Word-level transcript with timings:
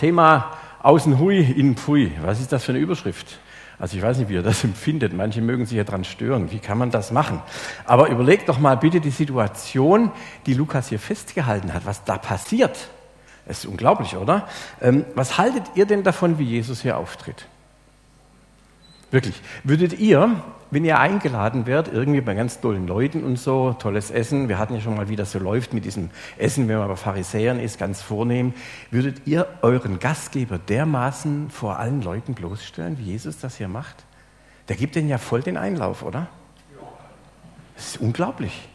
Thema 0.00 0.52
Außen 0.82 1.18
Hui, 1.18 1.42
Innen 1.42 1.76
Pfui. 1.76 2.10
Was 2.22 2.40
ist 2.40 2.52
das 2.52 2.64
für 2.64 2.72
eine 2.72 2.78
Überschrift? 2.78 3.38
Also 3.78 3.98
ich 3.98 4.02
weiß 4.02 4.16
nicht, 4.16 4.30
wie 4.30 4.34
ihr 4.34 4.42
das 4.42 4.64
empfindet. 4.64 5.12
Manche 5.12 5.42
mögen 5.42 5.66
sich 5.66 5.76
ja 5.76 5.84
daran 5.84 6.04
stören. 6.04 6.50
Wie 6.50 6.58
kann 6.58 6.78
man 6.78 6.90
das 6.90 7.10
machen? 7.10 7.42
Aber 7.84 8.08
überlegt 8.08 8.48
doch 8.48 8.58
mal 8.58 8.78
bitte 8.78 9.02
die 9.02 9.10
Situation, 9.10 10.10
die 10.46 10.54
Lukas 10.54 10.88
hier 10.88 10.98
festgehalten 10.98 11.74
hat, 11.74 11.84
was 11.84 12.02
da 12.04 12.16
passiert. 12.16 12.88
Es 13.44 13.58
ist 13.58 13.66
unglaublich, 13.66 14.16
oder? 14.16 14.48
Ähm, 14.80 15.04
was 15.16 15.36
haltet 15.36 15.64
ihr 15.74 15.84
denn 15.84 16.02
davon, 16.02 16.38
wie 16.38 16.44
Jesus 16.44 16.80
hier 16.80 16.96
auftritt? 16.96 17.44
Wirklich. 19.10 19.40
Würdet 19.64 19.98
ihr, 19.98 20.40
wenn 20.70 20.84
ihr 20.84 21.00
eingeladen 21.00 21.66
werdet, 21.66 21.92
irgendwie 21.92 22.20
bei 22.20 22.34
ganz 22.34 22.60
tollen 22.60 22.86
Leuten 22.86 23.24
und 23.24 23.38
so, 23.38 23.74
tolles 23.78 24.10
Essen, 24.10 24.48
wir 24.48 24.58
hatten 24.58 24.74
ja 24.74 24.80
schon 24.80 24.96
mal, 24.96 25.08
wie 25.08 25.16
das 25.16 25.32
so 25.32 25.40
läuft 25.40 25.74
mit 25.74 25.84
diesem 25.84 26.10
Essen, 26.38 26.68
wenn 26.68 26.78
man 26.78 26.88
bei 26.88 26.96
Pharisäern 26.96 27.58
ist, 27.58 27.78
ganz 27.78 28.02
vornehm, 28.02 28.54
würdet 28.90 29.26
ihr 29.26 29.48
euren 29.62 29.98
Gastgeber 29.98 30.58
dermaßen 30.58 31.50
vor 31.50 31.78
allen 31.78 32.02
Leuten 32.02 32.34
bloßstellen, 32.34 32.98
wie 32.98 33.04
Jesus 33.04 33.38
das 33.38 33.56
hier 33.56 33.68
macht? 33.68 34.04
Der 34.68 34.76
gibt 34.76 34.94
denen 34.94 35.08
ja 35.08 35.18
voll 35.18 35.42
den 35.42 35.56
Einlauf, 35.56 36.04
oder? 36.04 36.28
Das 37.74 37.88
ist 37.88 38.00
unglaublich. 38.00 38.68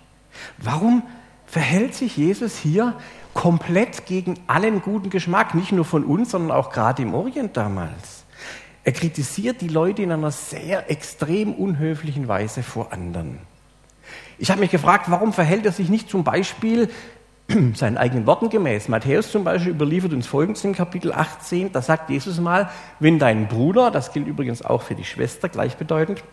Warum 0.58 1.04
verhält 1.46 1.96
sich 1.96 2.18
Jesus 2.18 2.58
hier 2.58 2.96
komplett 3.34 4.06
gegen 4.06 4.36
allen 4.48 4.82
guten 4.82 5.10
Geschmack, 5.10 5.56
nicht 5.56 5.72
nur 5.72 5.86
von 5.86 6.04
uns, 6.04 6.32
sondern 6.32 6.52
auch 6.52 6.72
gerade 6.72 7.04
im 7.04 7.14
Orient 7.14 7.56
damals? 7.56 8.15
Er 8.86 8.92
kritisiert 8.92 9.62
die 9.62 9.68
Leute 9.68 10.04
in 10.04 10.12
einer 10.12 10.30
sehr 10.30 10.92
extrem 10.92 11.54
unhöflichen 11.54 12.28
Weise 12.28 12.62
vor 12.62 12.94
anderen. 12.94 13.40
Ich 14.38 14.52
habe 14.52 14.62
mich 14.62 14.70
gefragt, 14.70 15.06
warum 15.10 15.34
verhält 15.34 15.66
er 15.66 15.72
sich 15.72 15.90
nicht 15.90 16.08
zum 16.08 16.24
Beispiel 16.24 16.90
seinen 17.74 17.98
eigenen 17.98 18.28
Worten 18.28 18.52
gemäß? 18.52 18.88
Matthäus 18.88 19.32
zum 19.32 19.44
Beispiel 19.44 19.72
überliefert 19.72 20.14
uns 20.14 20.28
folgendes 20.28 20.64
in 20.64 20.76
Kapitel 20.76 21.14
18, 21.14 21.72
da 21.72 21.82
sagt 21.82 22.12
Jesus 22.12 22.40
mal, 22.40 22.70
wenn 23.00 23.18
dein 23.18 23.48
Bruder, 23.48 23.90
das 23.90 24.14
gilt 24.14 24.28
übrigens 24.28 24.64
auch 24.64 24.84
für 24.84 24.94
die 24.94 25.04
Schwester 25.04 25.50
gleichbedeutend, 25.50 26.24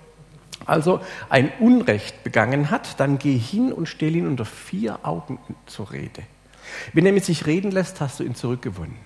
also 0.66 1.00
ein 1.30 1.50
Unrecht 1.58 2.22
begangen 2.22 2.70
hat, 2.70 3.00
dann 3.00 3.18
geh 3.18 3.36
hin 3.38 3.72
und 3.72 3.86
stell 3.86 4.14
ihn 4.14 4.26
unter 4.26 4.44
vier 4.44 4.98
Augen 5.04 5.38
zur 5.64 5.90
Rede. 5.90 6.22
Wenn 6.92 7.06
er 7.06 7.12
mit 7.12 7.24
sich 7.24 7.46
reden 7.46 7.70
lässt, 7.70 8.02
hast 8.02 8.20
du 8.20 8.24
ihn 8.24 8.34
zurückgewonnen. 8.34 8.96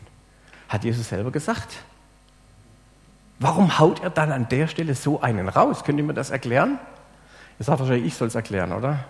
Hat 0.69 0.83
Jesus 0.83 1.09
selber 1.09 1.31
gesagt. 1.31 1.85
Warum 3.39 3.79
haut 3.79 4.03
er 4.03 4.11
dann 4.11 4.33
an 4.33 4.49
der 4.49 4.67
Stelle 4.67 4.95
so 4.95 5.21
einen 5.21 5.49
raus? 5.49 5.85
Könnt 5.85 5.99
ihr 5.99 6.05
mir 6.05 6.15
das 6.15 6.31
erklären? 6.31 6.79
Ihr 7.59 7.65
sagt 7.65 7.81
wahrscheinlich, 7.81 8.07
ich 8.07 8.15
soll 8.15 8.29
es 8.29 8.35
erklären, 8.35 8.73
oder? 8.73 9.05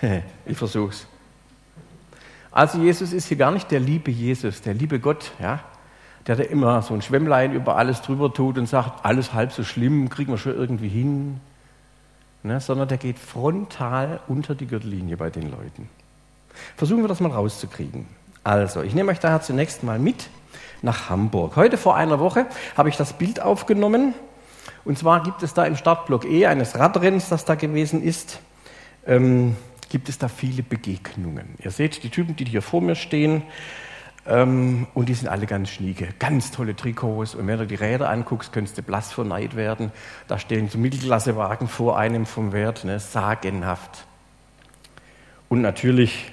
ich 0.46 0.56
versuch's. 0.56 1.06
Also 2.50 2.78
Jesus 2.78 3.12
ist 3.12 3.26
hier 3.26 3.36
gar 3.36 3.50
nicht 3.50 3.70
der 3.70 3.80
liebe 3.80 4.10
Jesus, 4.10 4.62
der 4.62 4.74
liebe 4.74 5.00
Gott, 5.00 5.32
ja, 5.38 5.60
der 6.26 6.36
da 6.36 6.42
immer 6.42 6.82
so 6.82 6.94
ein 6.94 7.02
Schwemmlein 7.02 7.52
über 7.52 7.76
alles 7.76 8.02
drüber 8.02 8.32
tut 8.32 8.58
und 8.58 8.66
sagt, 8.66 9.04
alles 9.04 9.32
halb 9.32 9.52
so 9.52 9.64
schlimm, 9.64 10.08
kriegen 10.08 10.32
wir 10.32 10.38
schon 10.38 10.54
irgendwie 10.54 10.88
hin, 10.88 11.40
ne, 12.42 12.60
sondern 12.60 12.88
der 12.88 12.98
geht 12.98 13.18
frontal 13.18 14.20
unter 14.28 14.54
die 14.54 14.66
Gürtellinie 14.66 15.16
bei 15.16 15.30
den 15.30 15.50
Leuten. 15.50 15.88
Versuchen 16.76 17.02
wir 17.02 17.08
das 17.08 17.20
mal 17.20 17.30
rauszukriegen. 17.30 18.06
Also, 18.44 18.82
ich 18.82 18.94
nehme 18.94 19.12
euch 19.12 19.20
daher 19.20 19.40
zunächst 19.40 19.82
mal 19.82 19.98
mit 19.98 20.28
nach 20.82 21.10
Hamburg. 21.10 21.56
Heute 21.56 21.76
vor 21.76 21.96
einer 21.96 22.20
Woche 22.20 22.46
habe 22.76 22.88
ich 22.88 22.96
das 22.96 23.12
Bild 23.12 23.40
aufgenommen. 23.40 24.14
Und 24.84 24.98
zwar 24.98 25.22
gibt 25.22 25.42
es 25.42 25.54
da 25.54 25.64
im 25.64 25.76
Startblock 25.76 26.24
E 26.24 26.46
eines 26.46 26.78
Radrenns, 26.78 27.28
das 27.28 27.44
da 27.44 27.54
gewesen 27.54 28.02
ist, 28.02 28.40
ähm, 29.06 29.56
gibt 29.88 30.08
es 30.08 30.18
da 30.18 30.28
viele 30.28 30.62
Begegnungen. 30.62 31.54
Ihr 31.62 31.70
seht 31.70 32.02
die 32.02 32.10
Typen, 32.10 32.36
die 32.36 32.44
hier 32.44 32.62
vor 32.62 32.80
mir 32.80 32.94
stehen, 32.94 33.42
ähm, 34.28 34.86
und 34.92 35.08
die 35.08 35.14
sind 35.14 35.28
alle 35.28 35.46
ganz 35.46 35.70
schnieke, 35.70 36.08
ganz 36.18 36.50
tolle 36.50 36.76
Trikots. 36.76 37.34
Und 37.34 37.46
wenn 37.46 37.58
du 37.58 37.66
die 37.66 37.74
Räder 37.74 38.10
anguckst, 38.10 38.52
könntest 38.52 38.76
du 38.76 38.82
blass 38.82 39.12
vor 39.12 39.24
Neid 39.24 39.56
werden. 39.56 39.90
Da 40.26 40.38
stehen 40.38 40.68
so 40.68 40.78
Mittelklassewagen 40.78 41.66
vor 41.66 41.98
einem 41.98 42.26
vom 42.26 42.52
Wert, 42.52 42.84
ne, 42.84 43.00
sagenhaft. 43.00 44.06
Und 45.48 45.62
natürlich 45.62 46.32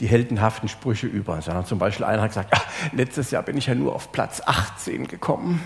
die 0.00 0.06
heldenhaften 0.06 0.68
Sprüche 0.68 1.06
über. 1.06 1.40
Zum 1.64 1.78
Beispiel 1.78 2.04
einer 2.04 2.22
hat 2.22 2.30
gesagt, 2.30 2.50
ach, 2.52 2.64
letztes 2.92 3.30
Jahr 3.30 3.42
bin 3.42 3.56
ich 3.56 3.66
ja 3.66 3.74
nur 3.74 3.94
auf 3.94 4.12
Platz 4.12 4.42
18 4.44 5.08
gekommen. 5.08 5.62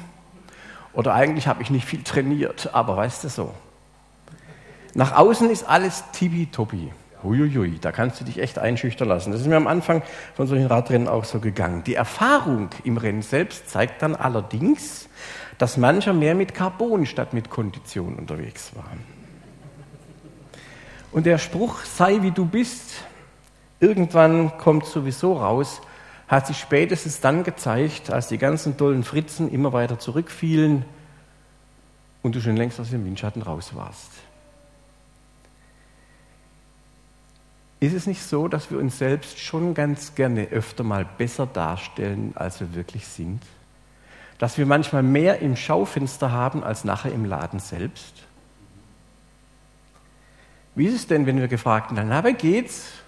Oder 0.92 1.14
eigentlich 1.14 1.46
habe 1.46 1.62
ich 1.62 1.70
nicht 1.70 1.86
viel 1.86 2.02
trainiert, 2.02 2.70
aber 2.72 2.96
weißt 2.96 3.24
du 3.24 3.28
so. 3.28 3.54
Nach 4.94 5.16
außen 5.16 5.48
ist 5.50 5.68
alles 5.68 6.04
tippitoppi. 6.12 6.92
Huiuiui, 7.22 7.78
da 7.80 7.92
kannst 7.92 8.20
du 8.20 8.24
dich 8.24 8.38
echt 8.38 8.58
einschüchtern 8.58 9.08
lassen. 9.08 9.30
Das 9.30 9.40
ist 9.40 9.46
mir 9.46 9.56
am 9.56 9.68
Anfang 9.68 10.02
von 10.34 10.46
solchen 10.46 10.66
Radrennen 10.66 11.08
auch 11.08 11.24
so 11.24 11.38
gegangen. 11.38 11.84
Die 11.84 11.94
Erfahrung 11.94 12.70
im 12.84 12.96
Rennen 12.96 13.22
selbst 13.22 13.70
zeigt 13.70 14.02
dann 14.02 14.16
allerdings, 14.16 15.08
dass 15.58 15.76
mancher 15.76 16.12
mehr 16.12 16.34
mit 16.34 16.54
Carbon 16.54 17.06
statt 17.06 17.32
mit 17.32 17.48
Kondition 17.48 18.16
unterwegs 18.16 18.72
war. 18.74 18.90
Und 21.12 21.26
der 21.26 21.38
Spruch, 21.38 21.84
sei 21.84 22.22
wie 22.22 22.32
du 22.32 22.44
bist, 22.44 23.04
irgendwann 23.82 24.56
kommt 24.58 24.86
sowieso 24.86 25.34
raus, 25.34 25.82
hat 26.28 26.46
sich 26.46 26.58
spätestens 26.58 27.20
dann 27.20 27.42
gezeigt, 27.42 28.10
als 28.10 28.28
die 28.28 28.38
ganzen 28.38 28.78
tollen 28.78 29.02
Fritzen 29.02 29.50
immer 29.50 29.72
weiter 29.72 29.98
zurückfielen 29.98 30.84
und 32.22 32.34
du 32.34 32.40
schon 32.40 32.56
längst 32.56 32.78
aus 32.80 32.90
dem 32.90 33.04
Windschatten 33.04 33.42
raus 33.42 33.74
warst. 33.74 34.12
Ist 37.80 37.94
es 37.94 38.06
nicht 38.06 38.22
so, 38.22 38.46
dass 38.46 38.70
wir 38.70 38.78
uns 38.78 38.98
selbst 38.98 39.40
schon 39.40 39.74
ganz 39.74 40.14
gerne 40.14 40.46
öfter 40.50 40.84
mal 40.84 41.04
besser 41.04 41.46
darstellen, 41.46 42.32
als 42.36 42.60
wir 42.60 42.74
wirklich 42.76 43.08
sind? 43.08 43.42
Dass 44.38 44.56
wir 44.56 44.66
manchmal 44.66 45.02
mehr 45.02 45.40
im 45.40 45.56
Schaufenster 45.56 46.30
haben 46.30 46.62
als 46.62 46.84
nachher 46.84 47.12
im 47.12 47.24
Laden 47.24 47.58
selbst? 47.58 48.14
Wie 50.76 50.86
ist 50.86 50.94
es 50.94 51.06
denn, 51.08 51.26
wenn 51.26 51.40
wir 51.40 51.48
gefragt 51.48 51.94
werden, 51.94 52.08
na, 52.08 52.24
wie 52.24 52.34
geht's? 52.34 53.01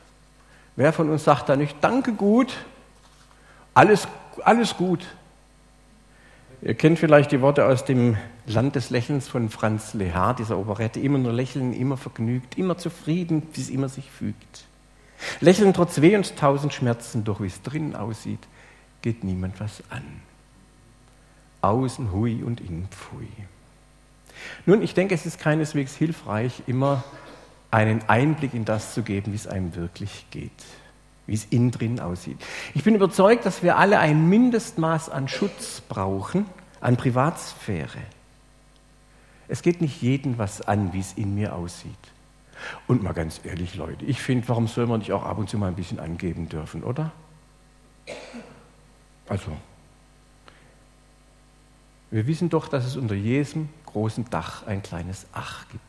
Wer 0.77 0.93
von 0.93 1.09
uns 1.11 1.25
sagt 1.25 1.49
da 1.49 1.57
nicht, 1.57 1.77
danke 1.81 2.13
gut, 2.13 2.55
alles, 3.75 4.09
alles 4.45 4.77
gut? 4.77 5.07
Ihr 6.63 6.75
kennt 6.75 6.99
vielleicht 6.99 7.31
die 7.31 7.41
Worte 7.43 7.67
aus 7.67 7.85
dem 7.85 8.17
Land 8.47 8.75
des 8.75 8.89
Lächelns 8.91 9.29
von 9.29 9.51
Franz 9.51 9.93
Lehar, 9.93 10.35
dieser 10.35 10.59
Operette. 10.59 10.99
Immer 10.99 11.19
nur 11.19 11.33
lächeln, 11.33 11.75
immer 11.75 11.99
vergnügt, 11.99 12.57
immer 12.57 12.79
zufrieden, 12.79 13.43
wie 13.53 13.61
es 13.61 13.69
immer 13.69 13.91
sich 13.91 14.11
fügt. 14.11 14.65
Lächeln 15.41 15.75
trotz 15.75 16.01
Weh 16.01 16.17
und 16.17 16.37
tausend 16.37 16.73
Schmerzen, 16.73 17.25
doch 17.25 17.41
wie 17.41 17.47
es 17.47 17.61
drinnen 17.63 17.95
aussieht, 17.95 18.41
geht 19.03 19.25
niemand 19.25 19.61
was 19.61 19.83
an. 19.91 20.23
Außen 21.61 22.13
hui 22.13 22.43
und 22.43 22.61
innen 22.61 22.89
pfui. 22.91 23.29
Nun, 24.67 24.83
ich 24.83 24.95
denke, 24.95 25.15
es 25.15 25.27
ist 25.27 25.39
keineswegs 25.39 25.95
hilfreich, 25.95 26.63
immer 26.67 27.05
einen 27.75 28.09
Einblick 28.09 28.55
in 28.55 28.65
das 28.65 28.95
zu 28.95 29.03
geben, 29.03 29.33
wie 29.33 29.37
es 29.37 29.49
einem 29.49 29.75
wirklich 29.75 30.27
geht, 30.31 30.53
wie 31.27 31.35
es 31.35 31.47
innen 31.47 31.73
drin 31.73 31.99
aussieht. 31.99 32.39
Ich 32.73 32.85
bin 32.85 32.95
überzeugt, 32.95 33.45
dass 33.45 33.65
wir 33.65 33.77
alle 33.79 33.99
ein 33.99 34.29
Mindestmaß 34.29 35.11
an 35.11 35.27
Schutz 35.27 35.81
brauchen, 35.81 36.47
an 36.81 36.97
Privatsphäre. 36.97 37.99
Es 39.49 39.61
geht 39.61 39.81
nicht 39.81 40.01
jedem 40.01 40.39
was 40.39 40.63
an, 40.63 40.93
wie 40.93 41.01
es 41.01 41.15
in 41.15 41.35
mir 41.35 41.57
aussieht. 41.57 41.91
Und 42.87 43.03
mal 43.03 43.13
ganz 43.13 43.41
ehrlich, 43.43 43.75
Leute, 43.75 44.05
ich 44.05 44.23
finde, 44.23 44.49
warum 44.49 44.69
soll 44.69 44.87
man 44.87 45.01
nicht 45.01 45.13
auch 45.13 45.25
ab 45.25 45.39
und 45.39 45.51
zu 45.51 45.59
mal 45.59 45.67
ein 45.67 45.75
bisschen 45.75 45.99
angeben 45.99 46.49
dürfen, 46.49 46.85
oder? 46.85 47.11
Also, 49.29 49.51
wir 52.13 52.29
wissen 52.29 52.51
doch, 52.51 52.69
dass 52.69 52.87
es 52.87 52.97
unter 52.97 53.17
jedem 53.17 53.69
großen 53.87 54.31
Dach 54.31 54.65
ein 54.65 54.81
kleines 54.81 55.27
Ach 55.33 55.67
gibt. 55.69 55.83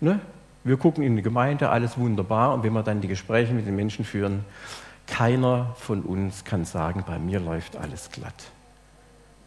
Ne? 0.00 0.20
Wir 0.64 0.76
gucken 0.76 1.02
in 1.02 1.16
die 1.16 1.22
Gemeinde, 1.22 1.70
alles 1.70 1.98
wunderbar, 1.98 2.54
und 2.54 2.62
wenn 2.62 2.72
wir 2.72 2.82
dann 2.82 3.00
die 3.00 3.08
Gespräche 3.08 3.52
mit 3.52 3.66
den 3.66 3.74
Menschen 3.74 4.04
führen, 4.04 4.44
keiner 5.06 5.74
von 5.76 6.02
uns 6.02 6.44
kann 6.44 6.64
sagen, 6.64 7.02
bei 7.06 7.18
mir 7.18 7.40
läuft 7.40 7.76
alles 7.76 8.10
glatt. 8.10 8.52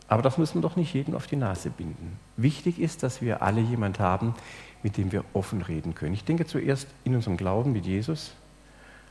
Aber 0.07 0.21
das 0.21 0.38
müssen 0.38 0.56
wir 0.56 0.62
doch 0.62 0.75
nicht 0.75 0.94
jedem 0.94 1.15
auf 1.15 1.27
die 1.27 1.38
Nase 1.38 1.69
binden. 1.69 2.19
Wichtig 2.38 2.79
ist, 2.79 3.01
dass 3.01 3.21
wir 3.21 3.41
alle 3.41 3.62
jemand 3.62 4.00
haben, 4.00 4.35
mit 4.83 4.97
dem 4.97 5.12
wir 5.12 5.23
offen 5.33 5.62
reden 5.62 5.95
können. 5.95 6.13
Ich 6.13 6.25
denke 6.25 6.45
zuerst 6.45 6.88
in 7.06 7.15
unserem 7.15 7.38
Glauben 7.38 7.71
mit 7.71 7.85
Jesus, 7.85 8.33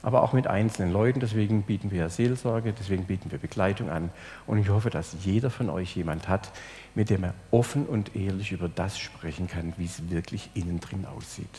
aber 0.02 0.22
auch 0.22 0.34
mit 0.34 0.46
einzelnen 0.46 0.92
Leuten. 0.92 1.18
Deswegen 1.18 1.62
bieten 1.62 1.90
wir 1.90 2.10
Seelsorge, 2.10 2.74
deswegen 2.78 3.06
bieten 3.06 3.32
wir 3.32 3.38
Begleitung 3.38 3.88
an. 3.88 4.10
Und 4.46 4.58
ich 4.58 4.68
hoffe, 4.68 4.90
dass 4.90 5.16
jeder 5.24 5.50
von 5.50 5.70
euch 5.70 5.96
jemand 5.96 6.28
hat, 6.28 6.52
mit 6.94 7.10
dem 7.10 7.24
er 7.24 7.34
offen 7.50 7.86
und 7.86 8.14
ehrlich 8.14 8.52
über 8.52 8.68
das 8.68 8.98
sprechen 8.98 9.48
kann, 9.48 9.72
wie 9.78 9.86
es 9.86 10.10
wirklich 10.10 10.50
innen 10.54 10.78
drin 10.78 11.06
aussieht. 11.06 11.58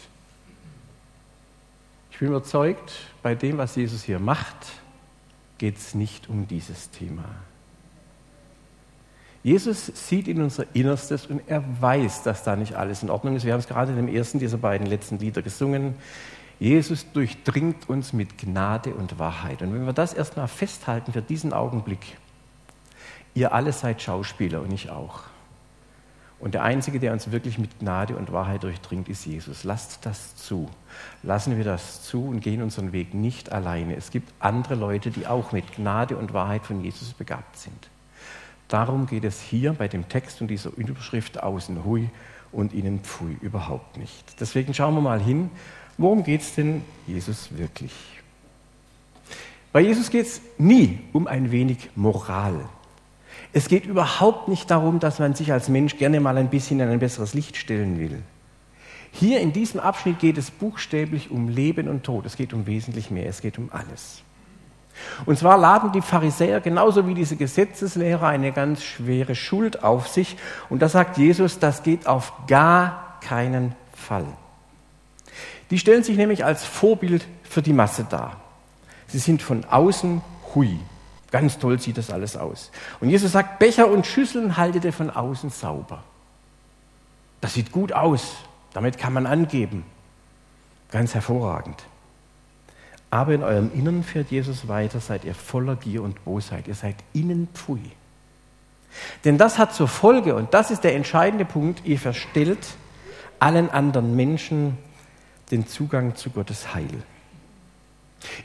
Ich 2.15 2.19
bin 2.19 2.29
überzeugt, 2.29 2.93
bei 3.21 3.35
dem, 3.35 3.57
was 3.57 3.75
Jesus 3.75 4.01
hier 4.01 4.19
macht, 4.19 4.55
geht 5.57 5.75
es 5.75 5.95
nicht 5.95 6.29
um 6.29 6.47
dieses 6.47 6.89
Thema. 6.89 7.25
Jesus 9.43 9.87
sieht 9.87 10.29
in 10.29 10.41
unser 10.41 10.65
Innerstes 10.73 11.25
und 11.25 11.41
er 11.47 11.61
weiß, 11.81 12.23
dass 12.23 12.43
da 12.43 12.55
nicht 12.55 12.75
alles 12.75 13.03
in 13.03 13.09
Ordnung 13.09 13.35
ist. 13.35 13.43
Wir 13.43 13.51
haben 13.51 13.59
es 13.59 13.67
gerade 13.67 13.91
in 13.91 13.97
dem 13.97 14.07
ersten 14.07 14.39
dieser 14.39 14.57
beiden 14.57 14.87
letzten 14.87 15.19
Lieder 15.19 15.41
gesungen. 15.41 15.95
Jesus 16.57 17.05
durchdringt 17.11 17.89
uns 17.89 18.13
mit 18.13 18.37
Gnade 18.37 18.95
und 18.95 19.19
Wahrheit. 19.19 19.61
Und 19.61 19.73
wenn 19.73 19.85
wir 19.85 19.91
das 19.91 20.13
erstmal 20.13 20.47
festhalten 20.47 21.11
für 21.11 21.21
diesen 21.21 21.51
Augenblick, 21.51 22.15
ihr 23.33 23.53
alle 23.53 23.73
seid 23.73 24.01
Schauspieler 24.01 24.61
und 24.61 24.71
ich 24.71 24.89
auch. 24.89 25.23
Und 26.39 26.53
der 26.53 26.63
Einzige, 26.63 26.99
der 26.99 27.13
uns 27.13 27.31
wirklich 27.31 27.57
mit 27.57 27.79
Gnade 27.79 28.15
und 28.15 28.31
Wahrheit 28.31 28.63
durchdringt, 28.63 29.07
ist 29.07 29.25
Jesus. 29.25 29.63
Lasst 29.63 30.05
das 30.05 30.35
zu. 30.35 30.69
Lassen 31.23 31.57
wir 31.57 31.63
das 31.63 32.03
zu 32.03 32.25
und 32.25 32.41
gehen 32.41 32.61
unseren 32.61 32.91
Weg 32.91 33.13
nicht 33.13 33.51
alleine. 33.51 33.95
Es 33.95 34.11
gibt 34.11 34.33
andere 34.39 34.75
Leute, 34.75 35.11
die 35.11 35.27
auch 35.27 35.51
mit 35.53 35.75
Gnade 35.75 36.17
und 36.17 36.33
Wahrheit 36.33 36.65
von 36.65 36.83
Jesus 36.83 37.13
begabt 37.13 37.57
sind. 37.57 37.89
Darum 38.67 39.05
geht 39.05 39.23
es 39.23 39.41
hier 39.41 39.73
bei 39.73 39.87
dem 39.87 40.09
Text 40.09 40.41
und 40.41 40.47
dieser 40.47 40.75
Überschrift 40.75 41.41
außen 41.41 41.85
hui 41.85 42.09
und 42.51 42.73
innen 42.73 42.99
pfui 42.99 43.37
überhaupt 43.41 43.97
nicht. 43.97 44.39
Deswegen 44.39 44.73
schauen 44.73 44.95
wir 44.95 45.01
mal 45.01 45.21
hin, 45.21 45.51
worum 45.97 46.23
geht 46.23 46.41
es 46.41 46.55
denn 46.55 46.83
Jesus 47.07 47.57
wirklich? 47.57 47.93
Bei 49.71 49.81
Jesus 49.81 50.09
geht 50.09 50.25
es 50.25 50.41
nie 50.57 50.99
um 51.11 51.27
ein 51.27 51.51
wenig 51.51 51.89
Moral. 51.95 52.69
Es 53.55 53.69
geht 53.69 53.85
überhaupt 53.85 54.49
nicht 54.49 54.69
darum, 54.69 54.99
dass 54.99 55.19
man 55.19 55.33
sich 55.33 55.53
als 55.53 55.69
Mensch 55.69 55.95
gerne 55.95 56.19
mal 56.19 56.35
ein 56.35 56.49
bisschen 56.49 56.81
in 56.81 56.89
ein 56.89 56.99
besseres 56.99 57.33
Licht 57.33 57.55
stellen 57.55 57.97
will. 57.97 58.21
Hier 59.13 59.39
in 59.39 59.53
diesem 59.53 59.79
Abschnitt 59.79 60.19
geht 60.19 60.37
es 60.37 60.51
buchstäblich 60.51 61.31
um 61.31 61.47
Leben 61.47 61.87
und 61.87 62.03
Tod. 62.03 62.25
Es 62.25 62.35
geht 62.35 62.51
um 62.51 62.67
wesentlich 62.67 63.11
mehr. 63.11 63.29
Es 63.29 63.39
geht 63.39 63.57
um 63.57 63.69
alles. 63.71 64.23
Und 65.25 65.39
zwar 65.39 65.57
laden 65.57 65.93
die 65.93 66.01
Pharisäer 66.01 66.59
genauso 66.59 67.07
wie 67.07 67.13
diese 67.13 67.37
Gesetzeslehrer 67.37 68.27
eine 68.27 68.51
ganz 68.51 68.83
schwere 68.83 69.35
Schuld 69.35 69.85
auf 69.85 70.09
sich. 70.09 70.35
Und 70.69 70.81
da 70.81 70.89
sagt 70.89 71.17
Jesus, 71.17 71.57
das 71.57 71.81
geht 71.81 72.07
auf 72.07 72.33
gar 72.47 73.19
keinen 73.21 73.73
Fall. 73.93 74.27
Die 75.69 75.79
stellen 75.79 76.03
sich 76.03 76.17
nämlich 76.17 76.43
als 76.43 76.65
Vorbild 76.65 77.25
für 77.43 77.61
die 77.61 77.71
Masse 77.71 78.05
dar. 78.09 78.35
Sie 79.07 79.19
sind 79.19 79.41
von 79.41 79.63
außen 79.63 80.21
hui. 80.53 80.77
Ganz 81.35 81.59
toll 81.59 81.81
sieht 81.81 81.97
das 81.97 82.11
alles 82.11 82.37
aus. 82.37 82.71
Und 83.01 83.09
Jesus 83.09 83.33
sagt, 83.33 83.59
Becher 83.59 83.89
und 83.89 84.07
Schüsseln 84.07 84.55
haltet 84.55 84.85
ihr 84.85 84.93
von 84.93 85.09
außen 85.09 85.49
sauber. 85.49 86.01
Das 87.41 87.55
sieht 87.55 87.73
gut 87.73 87.91
aus. 87.91 88.37
Damit 88.71 88.97
kann 88.97 89.11
man 89.11 89.25
angeben. 89.25 89.83
Ganz 90.91 91.13
hervorragend. 91.13 91.83
Aber 93.11 93.33
in 93.33 93.43
eurem 93.43 93.69
Innern 93.73 94.03
fährt 94.03 94.31
Jesus 94.31 94.69
weiter, 94.69 95.01
seid 95.01 95.25
ihr 95.25 95.35
voller 95.35 95.75
Gier 95.75 96.03
und 96.03 96.23
Bosheit. 96.23 96.69
Ihr 96.69 96.73
seid 96.73 96.95
innen 97.11 97.49
pfui. 97.53 97.81
Denn 99.25 99.37
das 99.37 99.57
hat 99.57 99.73
zur 99.73 99.89
Folge, 99.89 100.35
und 100.35 100.53
das 100.53 100.71
ist 100.71 100.85
der 100.85 100.95
entscheidende 100.95 101.43
Punkt, 101.43 101.81
ihr 101.83 101.99
verstellt 101.99 102.65
allen 103.39 103.69
anderen 103.69 104.15
Menschen 104.15 104.77
den 105.51 105.67
Zugang 105.67 106.15
zu 106.15 106.29
Gottes 106.29 106.73
Heil. 106.73 107.03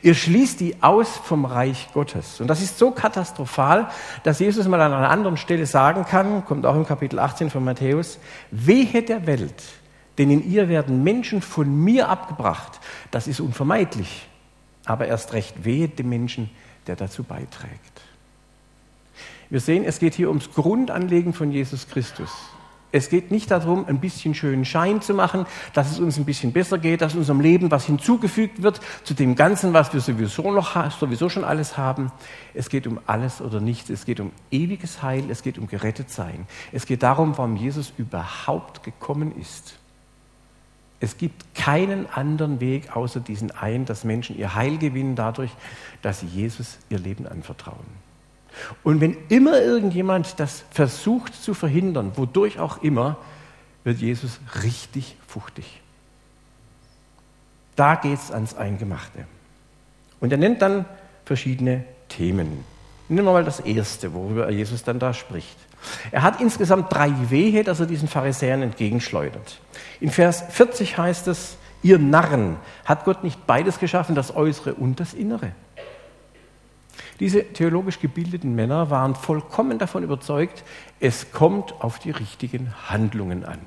Ihr 0.03 0.15
schließt 0.15 0.61
die 0.61 0.83
aus 0.83 1.09
vom 1.17 1.45
Reich 1.45 1.89
Gottes. 1.93 2.41
Und 2.41 2.49
das 2.49 2.63
ist 2.63 2.79
so 2.79 2.91
katastrophal, 2.91 3.89
dass 4.23 4.39
Jesus 4.39 4.67
mal 4.69 4.81
an 4.81 4.93
einer 4.93 5.11
anderen 5.11 5.37
Stelle 5.37 5.67
sagen 5.67 6.05
kann, 6.05 6.45
kommt 6.45 6.67
auch 6.67 6.75
im 6.75 6.87
Kapitel 6.87 7.19
18 7.19 7.51
von 7.51 7.65
Matthäus, 7.65 8.19
wehe 8.51 9.03
der 9.03 9.27
Welt, 9.27 9.63
denn 10.19 10.31
in 10.31 10.51
ihr 10.51 10.69
werden 10.69 11.03
Menschen 11.03 11.43
von 11.43 11.85
mir 11.85 12.09
abgebracht. 12.09 12.81
Das 13.11 13.27
ist 13.27 13.41
unvermeidlich 13.41 14.27
aber 14.91 15.07
erst 15.07 15.33
recht 15.33 15.65
wehe 15.65 15.89
dem 15.89 16.09
Menschen, 16.09 16.51
der 16.87 16.97
dazu 16.97 17.23
beiträgt. 17.23 18.01
Wir 19.51 19.61
sehen, 19.61 19.85
es 19.85 19.99
geht 19.99 20.15
hier 20.15 20.29
ums 20.29 20.53
Grundanlegen 20.53 21.33
von 21.33 21.53
Jesus 21.53 21.89
Christus. 21.89 22.31
Es 22.93 23.09
geht 23.09 23.31
nicht 23.31 23.51
darum, 23.51 23.85
ein 23.87 24.01
bisschen 24.01 24.35
schönen 24.35 24.65
Schein 24.65 25.01
zu 25.01 25.15
machen, 25.15 25.47
dass 25.75 25.93
es 25.93 26.01
uns 26.01 26.17
ein 26.17 26.25
bisschen 26.25 26.53
besser 26.53 26.79
geht, 26.79 27.03
dass 27.03 27.15
unserem 27.15 27.41
Leben 27.41 27.71
was 27.71 27.85
hinzugefügt 27.85 28.63
wird 28.63 28.81
zu 29.05 29.15
dem 29.15 29.37
Ganzen, 29.37 29.73
was 29.73 29.93
wir 29.93 30.01
sowieso 30.01 30.51
noch 30.51 30.91
sowieso 30.91 31.29
schon 31.29 31.45
alles 31.45 31.77
haben. 31.77 32.11
Es 32.53 32.69
geht 32.69 32.87
um 32.87 32.99
alles 33.07 33.41
oder 33.41 33.61
nichts. 33.61 33.91
Es 33.91 34.05
geht 34.05 34.19
um 34.19 34.33
ewiges 34.51 35.03
Heil. 35.03 35.31
Es 35.31 35.43
geht 35.43 35.59
um 35.59 35.69
gerettet 35.69 36.11
sein. 36.11 36.47
Es 36.73 36.87
geht 36.87 37.03
darum, 37.03 37.39
warum 37.39 37.57
Jesus 37.57 37.93
überhaupt 37.97 38.83
gekommen 38.83 39.39
ist. 39.41 39.79
Es 40.99 41.17
gibt 41.17 41.55
keinen 41.55 42.07
anderen 42.11 42.61
Weg 42.61 42.95
außer 42.95 43.21
diesen 43.21 43.51
einen, 43.53 43.87
dass 43.87 44.05
Menschen 44.05 44.37
ihr 44.37 44.55
Heil 44.55 44.77
gewinnen 44.77 45.17
dadurch, 45.17 45.51
dass 46.03 46.21
sie 46.21 46.27
Jesus 46.27 46.79
ihr 46.91 46.99
Leben 46.99 47.27
anvertrauen. 47.27 48.10
Und 48.83 49.01
wenn 49.01 49.17
immer 49.29 49.61
irgendjemand 49.61 50.39
das 50.39 50.65
versucht 50.71 51.35
zu 51.35 51.55
verhindern, 51.55 52.13
wodurch 52.17 52.59
auch 52.59 52.83
immer, 52.83 53.17
wird 53.85 53.99
Jesus 53.99 54.41
richtig 54.63 55.17
fuchtig. 55.27 55.81
Da 57.77 57.95
geht 57.95 58.19
es 58.19 58.31
ans 58.31 58.55
Eingemachte. 58.55 59.25
Und 60.21 60.33
er 60.33 60.39
nennt 60.39 60.61
dann 60.61 60.85
verschiedene 61.25 61.85
Themen. 62.09 62.65
Nehmen 63.09 63.27
wir 63.27 63.33
mal 63.33 63.45
das 63.45 63.61
erste, 63.61 64.13
worüber 64.13 64.51
Jesus 64.51 64.85
dann 64.85 64.99
da 64.99 65.15
spricht. 65.15 65.57
Er 66.11 66.23
hat 66.23 66.41
insgesamt 66.41 66.93
drei 66.93 67.13
Wehe, 67.31 67.65
dass 67.65 67.81
er 67.81 67.87
diesen 67.87 68.07
Pharisäern 68.07 68.63
entgegenschleudert. 68.63 69.61
In 70.01 70.11
Vers 70.11 70.45
40 70.51 70.99
heißt 70.99 71.29
es, 71.29 71.57
ihr 71.83 71.99
Narren, 71.99 72.57
hat 72.85 73.05
Gott 73.05 73.25
nicht 73.25 73.47
beides 73.47 73.79
geschaffen, 73.79 74.15
das 74.15 74.37
Äußere 74.37 74.75
und 74.75 75.01
das 75.01 75.15
Innere? 75.15 75.53
Diese 77.21 77.45
theologisch 77.45 78.01
gebildeten 78.01 78.55
Männer 78.55 78.91
waren 78.91 79.15
vollkommen 79.15 79.79
davon 79.79 80.03
überzeugt, 80.03 80.65
es 80.99 81.33
kommt 81.33 81.81
auf 81.83 81.99
die 81.99 82.11
richtigen 82.11 82.73
Handlungen 82.89 83.45
an. 83.45 83.59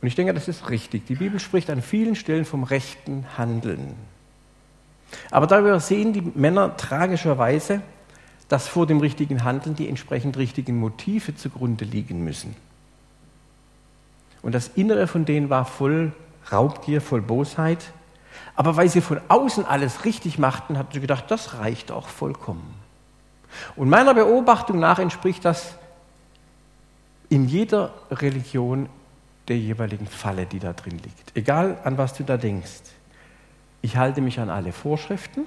Und 0.00 0.08
ich 0.08 0.16
denke, 0.16 0.34
das 0.34 0.48
ist 0.48 0.68
richtig. 0.68 1.06
Die 1.06 1.14
Bibel 1.14 1.38
spricht 1.38 1.70
an 1.70 1.80
vielen 1.80 2.16
Stellen 2.16 2.44
vom 2.44 2.64
rechten 2.64 3.24
Handeln. 3.38 3.94
Aber 5.30 5.46
darüber 5.46 5.78
sehen 5.78 6.12
die 6.12 6.22
Männer 6.34 6.76
tragischerweise, 6.76 7.82
dass 8.48 8.66
vor 8.66 8.88
dem 8.88 8.98
richtigen 8.98 9.44
Handeln 9.44 9.76
die 9.76 9.88
entsprechend 9.88 10.36
richtigen 10.36 10.76
Motive 10.78 11.36
zugrunde 11.36 11.84
liegen 11.84 12.24
müssen. 12.24 12.56
Und 14.42 14.56
das 14.56 14.68
Innere 14.74 15.06
von 15.06 15.24
denen 15.24 15.48
war 15.48 15.64
voll 15.64 16.12
Raubgier, 16.50 17.00
voll 17.00 17.22
Bosheit. 17.22 17.92
Aber 18.54 18.76
weil 18.76 18.88
sie 18.88 19.00
von 19.00 19.20
außen 19.28 19.64
alles 19.64 20.04
richtig 20.04 20.38
machten, 20.38 20.78
hatten 20.78 20.92
sie 20.92 21.00
gedacht, 21.00 21.24
das 21.28 21.58
reicht 21.58 21.90
auch 21.90 22.08
vollkommen. 22.08 22.74
Und 23.76 23.88
meiner 23.88 24.14
Beobachtung 24.14 24.78
nach 24.78 24.98
entspricht 24.98 25.44
das 25.44 25.74
in 27.28 27.48
jeder 27.48 27.92
Religion 28.10 28.88
der 29.48 29.58
jeweiligen 29.58 30.06
Falle, 30.06 30.46
die 30.46 30.58
da 30.58 30.72
drin 30.72 30.98
liegt. 30.98 31.36
Egal 31.36 31.78
an 31.84 31.98
was 31.98 32.14
du 32.14 32.24
da 32.24 32.36
denkst. 32.36 32.82
Ich 33.80 33.96
halte 33.96 34.20
mich 34.20 34.38
an 34.38 34.48
alle 34.48 34.72
Vorschriften 34.72 35.46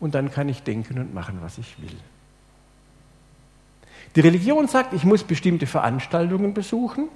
und 0.00 0.14
dann 0.14 0.30
kann 0.30 0.48
ich 0.48 0.62
denken 0.62 0.98
und 0.98 1.14
machen, 1.14 1.38
was 1.40 1.58
ich 1.58 1.80
will. 1.80 1.96
Die 4.14 4.20
Religion 4.20 4.68
sagt, 4.68 4.92
ich 4.92 5.04
muss 5.04 5.24
bestimmte 5.24 5.66
Veranstaltungen 5.66 6.52
besuchen. 6.52 7.08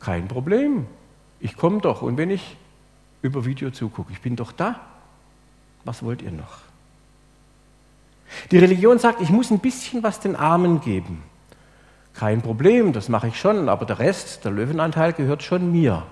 Kein 0.00 0.26
Problem. 0.26 0.86
Ich 1.38 1.56
komme 1.56 1.80
doch. 1.80 2.02
Und 2.02 2.16
wenn 2.16 2.30
ich 2.30 2.56
über 3.22 3.44
Video 3.44 3.70
zugucke, 3.70 4.12
ich 4.12 4.20
bin 4.20 4.36
doch 4.36 4.52
da. 4.52 4.80
Was 5.84 6.02
wollt 6.02 6.22
ihr 6.22 6.30
noch? 6.30 6.58
Die 8.50 8.58
Religion 8.58 8.98
sagt, 8.98 9.20
ich 9.20 9.30
muss 9.30 9.50
ein 9.50 9.58
bisschen 9.58 10.02
was 10.02 10.20
den 10.20 10.36
Armen 10.36 10.80
geben. 10.80 11.22
Kein 12.14 12.42
Problem, 12.42 12.92
das 12.92 13.08
mache 13.08 13.28
ich 13.28 13.38
schon, 13.38 13.68
aber 13.68 13.86
der 13.86 13.98
Rest, 13.98 14.44
der 14.44 14.52
Löwenanteil 14.52 15.12
gehört 15.12 15.42
schon 15.42 15.72
mir. 15.72 16.04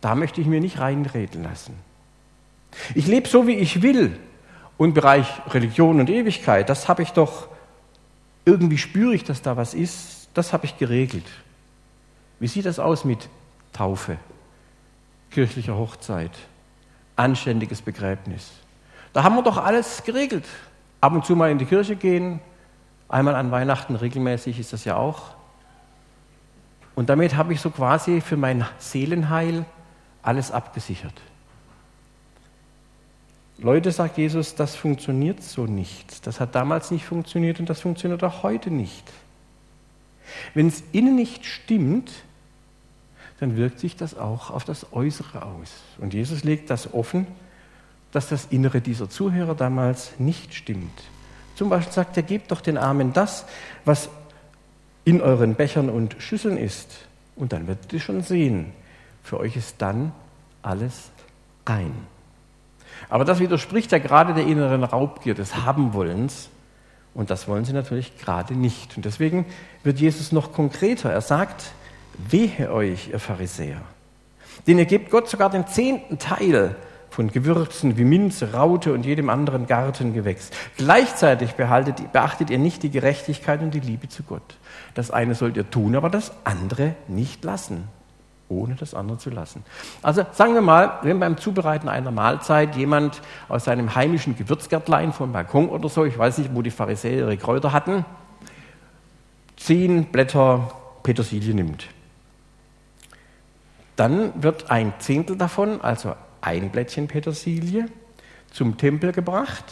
Da 0.00 0.14
möchte 0.14 0.40
ich 0.40 0.46
mir 0.46 0.60
nicht 0.60 0.78
reinreden 0.78 1.42
lassen. 1.42 1.74
Ich 2.94 3.06
lebe 3.06 3.28
so, 3.28 3.46
wie 3.46 3.56
ich 3.56 3.82
will. 3.82 4.18
Und 4.76 4.94
Bereich 4.94 5.26
Religion 5.48 6.00
und 6.00 6.08
Ewigkeit, 6.08 6.68
das 6.68 6.88
habe 6.88 7.02
ich 7.02 7.10
doch, 7.10 7.48
irgendwie 8.44 8.78
spüre 8.78 9.14
ich, 9.14 9.24
dass 9.24 9.42
da 9.42 9.56
was 9.56 9.74
ist, 9.74 10.28
das 10.32 10.52
habe 10.52 10.64
ich 10.64 10.78
geregelt. 10.78 11.26
Wie 12.38 12.46
sieht 12.46 12.64
das 12.64 12.78
aus 12.78 13.04
mit 13.04 13.28
Taufe, 13.74 14.16
kirchlicher 15.30 15.76
Hochzeit, 15.76 16.32
anständiges 17.16 17.82
Begräbnis? 17.82 18.50
Da 19.12 19.22
haben 19.22 19.34
wir 19.34 19.42
doch 19.42 19.58
alles 19.58 20.04
geregelt. 20.04 20.44
Ab 21.00 21.12
und 21.12 21.24
zu 21.24 21.34
mal 21.34 21.50
in 21.50 21.58
die 21.58 21.64
Kirche 21.64 21.96
gehen, 21.96 22.40
einmal 23.08 23.34
an 23.34 23.50
Weihnachten 23.50 23.96
regelmäßig 23.96 24.58
ist 24.58 24.72
das 24.72 24.84
ja 24.84 24.96
auch. 24.96 25.34
Und 26.94 27.08
damit 27.08 27.36
habe 27.36 27.52
ich 27.52 27.60
so 27.60 27.70
quasi 27.70 28.20
für 28.20 28.36
mein 28.36 28.66
Seelenheil 28.78 29.64
alles 30.22 30.52
abgesichert. 30.52 31.14
Leute, 33.58 33.92
sagt 33.92 34.16
Jesus, 34.16 34.54
das 34.54 34.74
funktioniert 34.74 35.42
so 35.42 35.66
nicht. 35.66 36.26
Das 36.26 36.40
hat 36.40 36.54
damals 36.54 36.90
nicht 36.90 37.04
funktioniert 37.04 37.60
und 37.60 37.68
das 37.68 37.80
funktioniert 37.80 38.24
auch 38.24 38.42
heute 38.42 38.70
nicht. 38.70 39.10
Wenn 40.54 40.68
es 40.68 40.82
innen 40.92 41.16
nicht 41.16 41.44
stimmt, 41.44 42.10
dann 43.40 43.56
wirkt 43.56 43.80
sich 43.80 43.96
das 43.96 44.16
auch 44.16 44.50
auf 44.50 44.64
das 44.64 44.92
Äußere 44.92 45.42
aus. 45.44 45.72
Und 45.98 46.14
Jesus 46.14 46.44
legt 46.44 46.70
das 46.70 46.92
offen, 46.92 47.26
dass 48.12 48.28
das 48.28 48.46
Innere 48.50 48.80
dieser 48.80 49.08
Zuhörer 49.08 49.54
damals 49.54 50.12
nicht 50.18 50.54
stimmt. 50.54 51.02
Zum 51.54 51.70
Beispiel 51.70 51.92
sagt 51.92 52.16
er, 52.16 52.22
gebt 52.22 52.50
doch 52.50 52.60
den 52.60 52.76
Armen 52.76 53.12
das, 53.12 53.46
was 53.84 54.10
in 55.04 55.20
euren 55.20 55.54
Bechern 55.54 55.88
und 55.88 56.16
Schüsseln 56.18 56.58
ist. 56.58 56.90
Und 57.34 57.52
dann 57.52 57.66
werdet 57.66 57.92
ihr 57.92 58.00
schon 58.00 58.22
sehen, 58.22 58.72
für 59.22 59.40
euch 59.40 59.56
ist 59.56 59.76
dann 59.78 60.12
alles 60.62 61.10
rein. 61.66 61.94
Aber 63.08 63.24
das 63.24 63.40
widerspricht 63.40 63.92
ja 63.92 63.98
gerade 63.98 64.34
der 64.34 64.46
inneren 64.46 64.84
Raubgier 64.84 65.34
des 65.34 65.56
Habenwollens. 65.56 66.50
Und 67.14 67.30
das 67.30 67.48
wollen 67.48 67.64
sie 67.64 67.72
natürlich 67.72 68.18
gerade 68.18 68.54
nicht. 68.54 68.96
Und 68.96 69.04
deswegen 69.04 69.46
wird 69.82 69.98
Jesus 69.98 70.32
noch 70.32 70.52
konkreter. 70.52 71.10
Er 71.10 71.22
sagt, 71.22 71.72
wehe 72.28 72.72
euch, 72.72 73.10
ihr 73.12 73.20
Pharisäer. 73.20 73.80
Denn 74.66 74.78
ihr 74.78 74.86
gebt 74.86 75.10
Gott 75.10 75.28
sogar 75.28 75.50
den 75.50 75.66
zehnten 75.66 76.18
Teil 76.18 76.76
von 77.10 77.30
Gewürzen 77.30 77.96
wie 77.96 78.04
Minze, 78.04 78.52
Raute 78.52 78.92
und 78.92 79.04
jedem 79.04 79.30
anderen 79.30 79.66
Gartengewächs. 79.66 80.50
Gleichzeitig 80.76 81.52
behaltet, 81.54 82.12
beachtet 82.12 82.50
ihr 82.50 82.58
nicht 82.58 82.82
die 82.82 82.90
Gerechtigkeit 82.90 83.60
und 83.62 83.74
die 83.74 83.80
Liebe 83.80 84.08
zu 84.08 84.22
Gott. 84.22 84.56
Das 84.94 85.10
eine 85.10 85.34
sollt 85.34 85.56
ihr 85.56 85.68
tun, 85.68 85.96
aber 85.96 86.08
das 86.08 86.32
andere 86.44 86.94
nicht 87.08 87.44
lassen 87.44 87.88
ohne 88.50 88.74
das 88.74 88.94
andere 88.94 89.18
zu 89.18 89.30
lassen. 89.30 89.64
Also 90.02 90.26
sagen 90.32 90.54
wir 90.54 90.60
mal, 90.60 90.98
wenn 91.02 91.20
beim 91.20 91.38
Zubereiten 91.38 91.88
einer 91.88 92.10
Mahlzeit 92.10 92.76
jemand 92.76 93.22
aus 93.48 93.64
seinem 93.64 93.94
heimischen 93.94 94.36
Gewürzgärtlein 94.36 95.12
vom 95.12 95.32
Balkon 95.32 95.68
oder 95.68 95.88
so, 95.88 96.04
ich 96.04 96.18
weiß 96.18 96.38
nicht, 96.38 96.54
wo 96.54 96.60
die 96.60 96.70
Pharisäer 96.70 97.18
ihre 97.18 97.36
Kräuter 97.36 97.72
hatten, 97.72 98.04
zehn 99.56 100.06
Blätter 100.06 100.72
Petersilie 101.02 101.54
nimmt. 101.54 101.86
Dann 104.00 104.42
wird 104.42 104.70
ein 104.70 104.94
Zehntel 104.98 105.36
davon, 105.36 105.82
also 105.82 106.14
ein 106.40 106.70
Blättchen 106.70 107.06
Petersilie, 107.06 107.84
zum 108.50 108.78
Tempel 108.78 109.12
gebracht, 109.12 109.66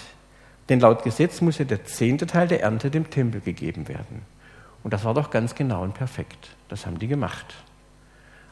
denn 0.68 0.80
laut 0.80 1.02
Gesetz 1.02 1.40
muss 1.40 1.56
ja 1.56 1.64
der 1.64 1.86
zehnte 1.86 2.26
Teil 2.26 2.46
der 2.46 2.60
Ernte 2.60 2.90
dem 2.90 3.08
Tempel 3.08 3.40
gegeben 3.40 3.88
werden. 3.88 4.20
Und 4.84 4.92
das 4.92 5.02
war 5.06 5.14
doch 5.14 5.30
ganz 5.30 5.54
genau 5.54 5.82
und 5.82 5.94
perfekt. 5.94 6.50
Das 6.68 6.84
haben 6.84 6.98
die 6.98 7.08
gemacht. 7.08 7.54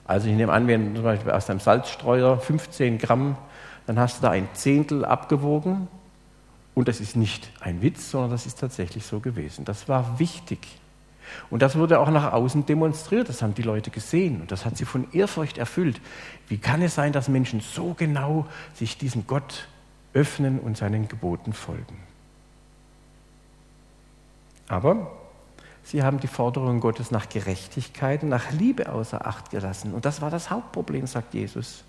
Also 0.07 0.29
ich 0.29 0.35
nehme 0.35 0.51
an, 0.51 0.67
wenn 0.67 0.95
zum 0.95 1.05
Beispiel 1.05 1.31
aus 1.31 1.51
einem 1.51 1.61
Salzstreuer 1.61 2.39
15 2.39 2.97
Gramm, 2.97 3.37
dann 3.87 3.99
hast 3.99 4.21
du 4.21 4.23
da 4.23 4.31
ein 4.31 4.49
Zehntel 4.55 5.05
abgewogen. 5.05 5.89
Und 6.75 6.89
das 6.89 7.01
ist 7.01 7.17
nicht 7.17 7.51
ein 7.61 7.83
Witz, 7.83 8.13
sondern 8.13 8.31
das 8.31 8.47
ist 8.47 8.59
tatsächlich 8.59 9.05
so 9.05 9.21
gewesen. 9.21 9.67
Das 9.67 9.91
war 9.91 10.19
wichtig. 10.19 10.61
Und 11.51 11.63
das 11.63 11.77
wurde 11.77 12.01
auch 12.01 12.11
nach 12.11 12.33
außen 12.33 12.67
demonstriert. 12.67 13.29
Das 13.29 13.43
haben 13.43 13.55
die 13.55 13.63
Leute 13.63 13.91
gesehen. 13.91 14.41
Und 14.41 14.53
das 14.53 14.65
hat 14.65 14.77
sie 14.77 14.85
von 14.85 15.07
Ehrfurcht 15.13 15.59
erfüllt. 15.59 16.01
Wie 16.49 16.59
kann 16.59 16.83
es 16.83 16.95
sein, 16.95 17.13
dass 17.13 17.29
Menschen 17.29 17.61
so 17.61 17.95
genau 17.95 18.47
sich 18.75 18.99
diesem 18.99 19.27
Gott 19.27 19.69
öffnen 20.15 20.59
und 20.59 20.77
seinen 20.77 21.09
Geboten 21.09 21.53
folgen? 21.53 21.99
Aber 24.69 25.11
Sie 25.87 26.03
haben 26.03 26.19
die 26.19 26.27
Forderungen 26.27 26.81
Gottes 26.81 27.13
nach 27.13 27.29
Gerechtigkeit 27.29 28.25
und 28.25 28.29
nach 28.29 28.51
Liebe 28.51 28.93
außer 28.93 29.25
Acht 29.25 29.51
gelassen. 29.51 29.95
Und 29.95 30.05
das 30.05 30.21
war 30.21 30.33
das 30.33 30.51
Hauptproblem, 30.51 31.07
sagt 31.07 31.33
Jesus. 31.33 31.85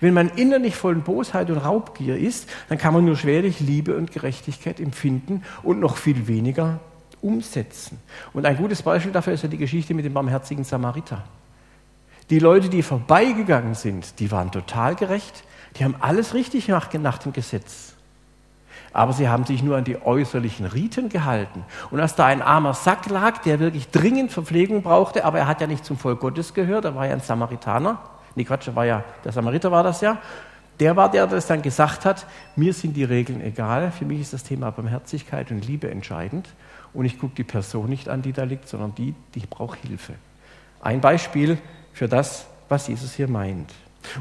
Wenn 0.00 0.12
man 0.12 0.28
innerlich 0.30 0.74
voll 0.74 0.96
Bosheit 0.96 1.48
und 1.48 1.58
Raubgier 1.58 2.18
ist, 2.18 2.48
dann 2.68 2.78
kann 2.78 2.92
man 2.94 3.04
nur 3.04 3.16
schwerlich 3.16 3.60
Liebe 3.60 3.96
und 3.96 4.10
Gerechtigkeit 4.10 4.80
empfinden 4.80 5.44
und 5.62 5.78
noch 5.78 5.98
viel 5.98 6.26
weniger 6.26 6.80
umsetzen. 7.20 7.98
Und 8.32 8.46
ein 8.46 8.56
gutes 8.56 8.82
Beispiel 8.82 9.12
dafür 9.12 9.32
ist 9.32 9.42
ja 9.42 9.48
die 9.48 9.58
Geschichte 9.58 9.94
mit 9.94 10.04
dem 10.04 10.14
barmherzigen 10.14 10.64
Samariter. 10.64 11.24
Die 12.30 12.38
Leute, 12.38 12.68
die 12.68 12.82
vorbeigegangen 12.82 13.74
sind, 13.74 14.20
die 14.20 14.30
waren 14.30 14.50
total 14.50 14.94
gerecht, 14.94 15.44
die 15.76 15.84
haben 15.84 15.96
alles 16.00 16.34
richtig 16.34 16.66
gemacht 16.66 16.94
nach 16.94 17.18
dem 17.18 17.32
Gesetz 17.32 17.94
aber 18.92 19.12
sie 19.12 19.28
haben 19.28 19.44
sich 19.44 19.62
nur 19.62 19.76
an 19.76 19.84
die 19.84 20.00
äußerlichen 20.00 20.66
Riten 20.66 21.08
gehalten. 21.08 21.64
Und 21.90 22.00
als 22.00 22.14
da 22.14 22.26
ein 22.26 22.42
armer 22.42 22.74
Sack 22.74 23.08
lag, 23.08 23.38
der 23.38 23.60
wirklich 23.60 23.90
dringend 23.90 24.32
Verpflegung 24.32 24.82
brauchte, 24.82 25.24
aber 25.24 25.38
er 25.38 25.46
hat 25.46 25.60
ja 25.60 25.66
nicht 25.66 25.84
zum 25.84 25.98
Volk 25.98 26.20
Gottes 26.20 26.54
gehört, 26.54 26.84
er 26.84 26.94
war 26.94 27.06
ja 27.06 27.12
ein 27.12 27.20
Samaritaner, 27.20 27.98
nee 28.34 28.44
Quatsch, 28.44 28.68
war 28.74 28.86
ja, 28.86 29.04
der 29.24 29.32
Samariter 29.32 29.70
war 29.70 29.82
das 29.82 30.00
ja, 30.00 30.18
der 30.80 30.96
war 30.96 31.10
der, 31.10 31.26
der 31.26 31.36
das 31.36 31.46
dann 31.46 31.62
gesagt 31.62 32.04
hat, 32.04 32.26
mir 32.56 32.72
sind 32.72 32.96
die 32.96 33.04
Regeln 33.04 33.40
egal, 33.40 33.90
für 33.90 34.04
mich 34.04 34.20
ist 34.20 34.32
das 34.32 34.44
Thema 34.44 34.70
Barmherzigkeit 34.70 35.50
und 35.50 35.66
Liebe 35.66 35.90
entscheidend 35.90 36.48
und 36.92 37.04
ich 37.04 37.18
gucke 37.18 37.34
die 37.34 37.44
Person 37.44 37.88
nicht 37.88 38.08
an, 38.08 38.22
die 38.22 38.32
da 38.32 38.44
liegt, 38.44 38.68
sondern 38.68 38.94
die, 38.94 39.14
die 39.34 39.40
braucht 39.40 39.78
Hilfe. 39.80 40.14
Ein 40.80 41.00
Beispiel 41.00 41.58
für 41.92 42.08
das, 42.08 42.46
was 42.68 42.88
Jesus 42.88 43.14
hier 43.14 43.28
meint. 43.28 43.72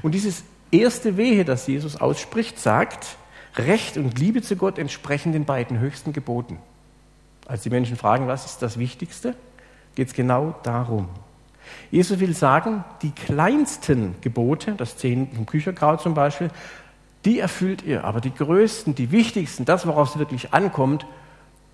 Und 0.02 0.14
dieses 0.14 0.44
erste 0.72 1.18
Wehe, 1.18 1.46
das 1.46 1.68
Jesus 1.68 1.96
ausspricht, 1.96 2.60
sagt, 2.60 3.18
Recht 3.56 3.98
und 3.98 4.20
Liebe 4.20 4.42
zu 4.42 4.56
Gott 4.56 4.78
entsprechen 4.78 5.32
den 5.32 5.46
beiden 5.46 5.80
höchsten 5.80 6.14
Geboten. 6.14 6.60
Als 7.48 7.64
die 7.64 7.70
Menschen 7.70 7.96
fragen, 7.96 8.28
was 8.28 8.46
ist 8.46 8.62
das 8.62 8.78
Wichtigste, 8.78 9.36
geht 9.96 10.10
es 10.10 10.14
genau 10.14 10.56
darum. 10.64 11.10
Jesus 11.92 12.20
will 12.20 12.36
sagen, 12.36 12.84
die 13.02 13.12
kleinsten 13.12 14.16
Gebote, 14.22 14.74
das 14.74 14.98
Zehn 14.98 15.32
vom 15.34 15.46
Kücherkraut 15.46 16.02
zum 16.02 16.14
Beispiel, 16.14 16.50
die 17.26 17.40
erfüllt 17.40 17.84
ihr, 17.84 18.04
aber 18.04 18.22
die 18.22 18.34
größten, 18.34 18.96
die 18.96 19.12
wichtigsten, 19.12 19.66
das, 19.66 19.88
worauf 19.88 20.10
es 20.10 20.20
wirklich 20.20 20.54
ankommt, 20.54 21.06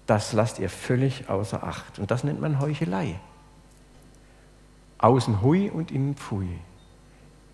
das 0.05 0.33
lasst 0.33 0.59
ihr 0.59 0.69
völlig 0.69 1.29
außer 1.29 1.63
Acht. 1.63 1.99
Und 1.99 2.11
das 2.11 2.23
nennt 2.23 2.41
man 2.41 2.59
Heuchelei. 2.59 3.19
Außen 4.97 5.41
hui 5.41 5.69
und 5.69 5.91
innen 5.91 6.15
pfui. 6.15 6.47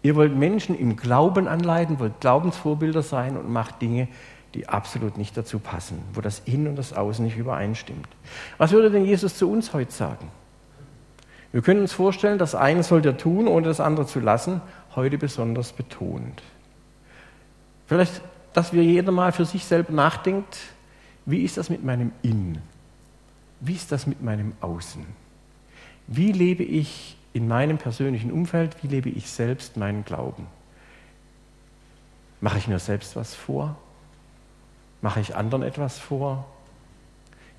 Ihr 0.02 0.16
wollt 0.16 0.36
Menschen 0.36 0.78
im 0.78 0.96
Glauben 0.96 1.48
anleiten, 1.48 2.00
wollt 2.00 2.22
Glaubensvorbilder 2.22 3.02
sein 3.02 3.38
und 3.38 3.50
macht 3.50 3.82
Dinge, 3.82 4.08
die 4.54 4.68
absolut 4.68 5.18
nicht 5.18 5.38
dazu 5.38 5.60
passen, 5.60 6.02
wo 6.14 6.22
das 6.22 6.40
Innen 6.46 6.68
und 6.68 6.76
das 6.76 6.94
Außen 6.94 7.24
nicht 7.24 7.38
übereinstimmt. 7.38 8.08
Was 8.58 8.72
würde 8.72 8.90
denn 8.90 9.06
Jesus 9.06 9.38
zu 9.38 9.52
uns 9.52 9.74
heute 9.74 9.92
sagen? 9.92 10.32
Wir 11.52 11.62
können 11.62 11.82
uns 11.82 11.94
vorstellen, 11.94 12.38
das 12.38 12.56
eine 12.56 12.84
sollt 12.84 13.06
ihr 13.06 13.18
tun, 13.18 13.48
ohne 13.48 13.68
das 13.68 13.80
andere 13.80 14.06
zu 14.06 14.20
lassen, 14.20 14.62
heute 14.96 15.18
besonders 15.18 15.74
betont. 15.74 16.42
Vielleicht, 17.88 18.22
dass 18.54 18.72
wir 18.72 18.84
jeder 18.84 19.12
mal 19.12 19.32
für 19.32 19.46
sich 19.46 19.66
selber 19.66 19.92
nachdenkt, 19.94 20.58
wie 21.30 21.44
ist 21.44 21.58
das 21.58 21.70
mit 21.70 21.84
meinem 21.84 22.12
Innen? 22.22 22.60
Wie 23.60 23.74
ist 23.74 23.92
das 23.92 24.08
mit 24.08 24.22
meinem 24.22 24.54
Außen? 24.62 25.06
Wie 26.08 26.32
lebe 26.32 26.64
ich 26.64 27.18
in 27.34 27.48
meinem 27.48 27.78
persönlichen 27.78 28.32
Umfeld, 28.32 28.82
wie 28.82 28.88
lebe 28.88 29.10
ich 29.10 29.30
selbst 29.30 29.78
meinen 29.78 30.04
Glauben? 30.06 30.48
Mache 32.42 32.58
ich 32.58 32.68
mir 32.68 32.80
selbst 32.80 33.16
was 33.16 33.36
vor? 33.36 33.78
Mache 35.02 35.20
ich 35.20 35.36
anderen 35.36 35.62
etwas 35.62 36.00
vor? 36.00 36.48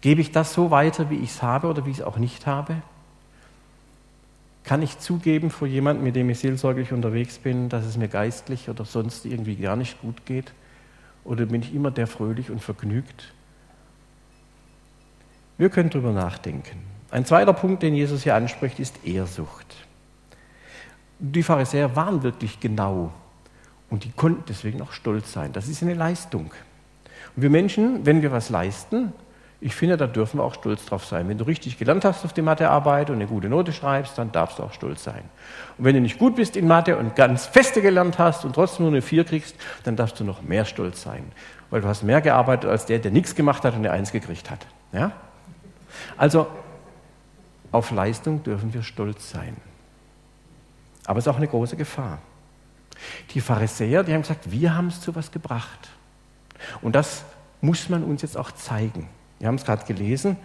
Gebe 0.00 0.20
ich 0.20 0.32
das 0.32 0.52
so 0.52 0.70
weiter, 0.70 1.10
wie 1.10 1.18
ich 1.18 1.30
es 1.30 1.42
habe 1.42 1.68
oder 1.68 1.86
wie 1.86 1.90
ich 1.90 1.98
es 1.98 2.04
auch 2.04 2.16
nicht 2.16 2.46
habe? 2.46 2.76
Kann 4.64 4.82
ich 4.82 4.98
zugeben 4.98 5.50
vor 5.50 5.68
jemandem, 5.68 6.04
mit 6.04 6.16
dem 6.16 6.28
ich 6.30 6.38
seelsorglich 6.40 6.92
unterwegs 6.92 7.38
bin, 7.38 7.68
dass 7.68 7.84
es 7.84 7.96
mir 7.96 8.08
geistlich 8.08 8.68
oder 8.68 8.84
sonst 8.84 9.26
irgendwie 9.26 9.56
gar 9.56 9.76
nicht 9.76 10.00
gut 10.00 10.26
geht? 10.26 10.52
Oder 11.24 11.46
bin 11.46 11.62
ich 11.62 11.74
immer 11.74 11.90
der 11.90 12.06
fröhlich 12.06 12.50
und 12.50 12.60
vergnügt? 12.60 13.32
Wir 15.60 15.68
können 15.68 15.90
darüber 15.90 16.12
nachdenken. 16.12 16.78
Ein 17.10 17.26
zweiter 17.26 17.52
Punkt, 17.52 17.82
den 17.82 17.94
Jesus 17.94 18.22
hier 18.22 18.34
anspricht, 18.34 18.80
ist 18.80 19.04
Ehrsucht. 19.04 19.66
Die 21.18 21.42
Pharisäer 21.42 21.94
waren 21.96 22.22
wirklich 22.22 22.60
genau 22.60 23.12
und 23.90 24.04
die 24.04 24.10
konnten 24.12 24.44
deswegen 24.48 24.80
auch 24.80 24.92
stolz 24.92 25.34
sein. 25.34 25.52
Das 25.52 25.68
ist 25.68 25.82
eine 25.82 25.92
Leistung. 25.92 26.50
Und 27.36 27.42
wir 27.42 27.50
Menschen, 27.50 28.06
wenn 28.06 28.22
wir 28.22 28.32
was 28.32 28.48
leisten, 28.48 29.12
ich 29.60 29.74
finde, 29.74 29.98
da 29.98 30.06
dürfen 30.06 30.38
wir 30.38 30.44
auch 30.44 30.54
stolz 30.54 30.86
drauf 30.86 31.04
sein. 31.04 31.28
Wenn 31.28 31.36
du 31.36 31.44
richtig 31.44 31.76
gelernt 31.76 32.06
hast 32.06 32.24
auf 32.24 32.32
die 32.32 32.40
Mathearbeit 32.40 33.10
und 33.10 33.16
eine 33.16 33.26
gute 33.26 33.50
Note 33.50 33.74
schreibst, 33.74 34.16
dann 34.16 34.32
darfst 34.32 34.58
du 34.58 34.62
auch 34.62 34.72
stolz 34.72 35.04
sein. 35.04 35.24
Und 35.76 35.84
wenn 35.84 35.94
du 35.94 36.00
nicht 36.00 36.18
gut 36.18 36.36
bist 36.36 36.56
in 36.56 36.68
Mathe 36.68 36.96
und 36.96 37.16
ganz 37.16 37.44
feste 37.44 37.82
gelernt 37.82 38.18
hast 38.18 38.46
und 38.46 38.54
trotzdem 38.54 38.86
nur 38.86 38.94
eine 38.94 39.02
4 39.02 39.24
kriegst, 39.24 39.56
dann 39.84 39.94
darfst 39.94 40.18
du 40.20 40.24
noch 40.24 40.40
mehr 40.40 40.64
stolz 40.64 41.02
sein. 41.02 41.30
Weil 41.68 41.82
du 41.82 41.88
hast 41.88 42.02
mehr 42.02 42.22
gearbeitet 42.22 42.70
als 42.70 42.86
der, 42.86 42.98
der 42.98 43.10
nichts 43.10 43.34
gemacht 43.34 43.62
hat 43.62 43.74
und 43.74 43.80
eine 43.80 43.90
1 43.90 44.10
gekriegt 44.10 44.50
hat. 44.50 44.66
Ja? 44.94 45.12
Also 46.16 46.46
auf 47.72 47.90
Leistung 47.90 48.42
dürfen 48.42 48.72
wir 48.74 48.82
stolz 48.82 49.30
sein. 49.30 49.56
Aber 51.06 51.18
es 51.18 51.26
ist 51.26 51.28
auch 51.28 51.36
eine 51.36 51.48
große 51.48 51.76
Gefahr. 51.76 52.18
Die 53.30 53.40
Pharisäer, 53.40 54.02
die 54.02 54.12
haben 54.12 54.22
gesagt, 54.22 54.50
wir 54.50 54.76
haben 54.76 54.88
es 54.88 55.00
zu 55.00 55.14
was 55.14 55.30
gebracht. 55.30 55.88
Und 56.82 56.94
das 56.94 57.24
muss 57.60 57.88
man 57.88 58.04
uns 58.04 58.22
jetzt 58.22 58.36
auch 58.36 58.52
zeigen. 58.52 59.08
Wir 59.38 59.48
haben 59.48 59.54
es 59.54 59.64
gerade 59.64 59.84
gelesen. 59.86 60.36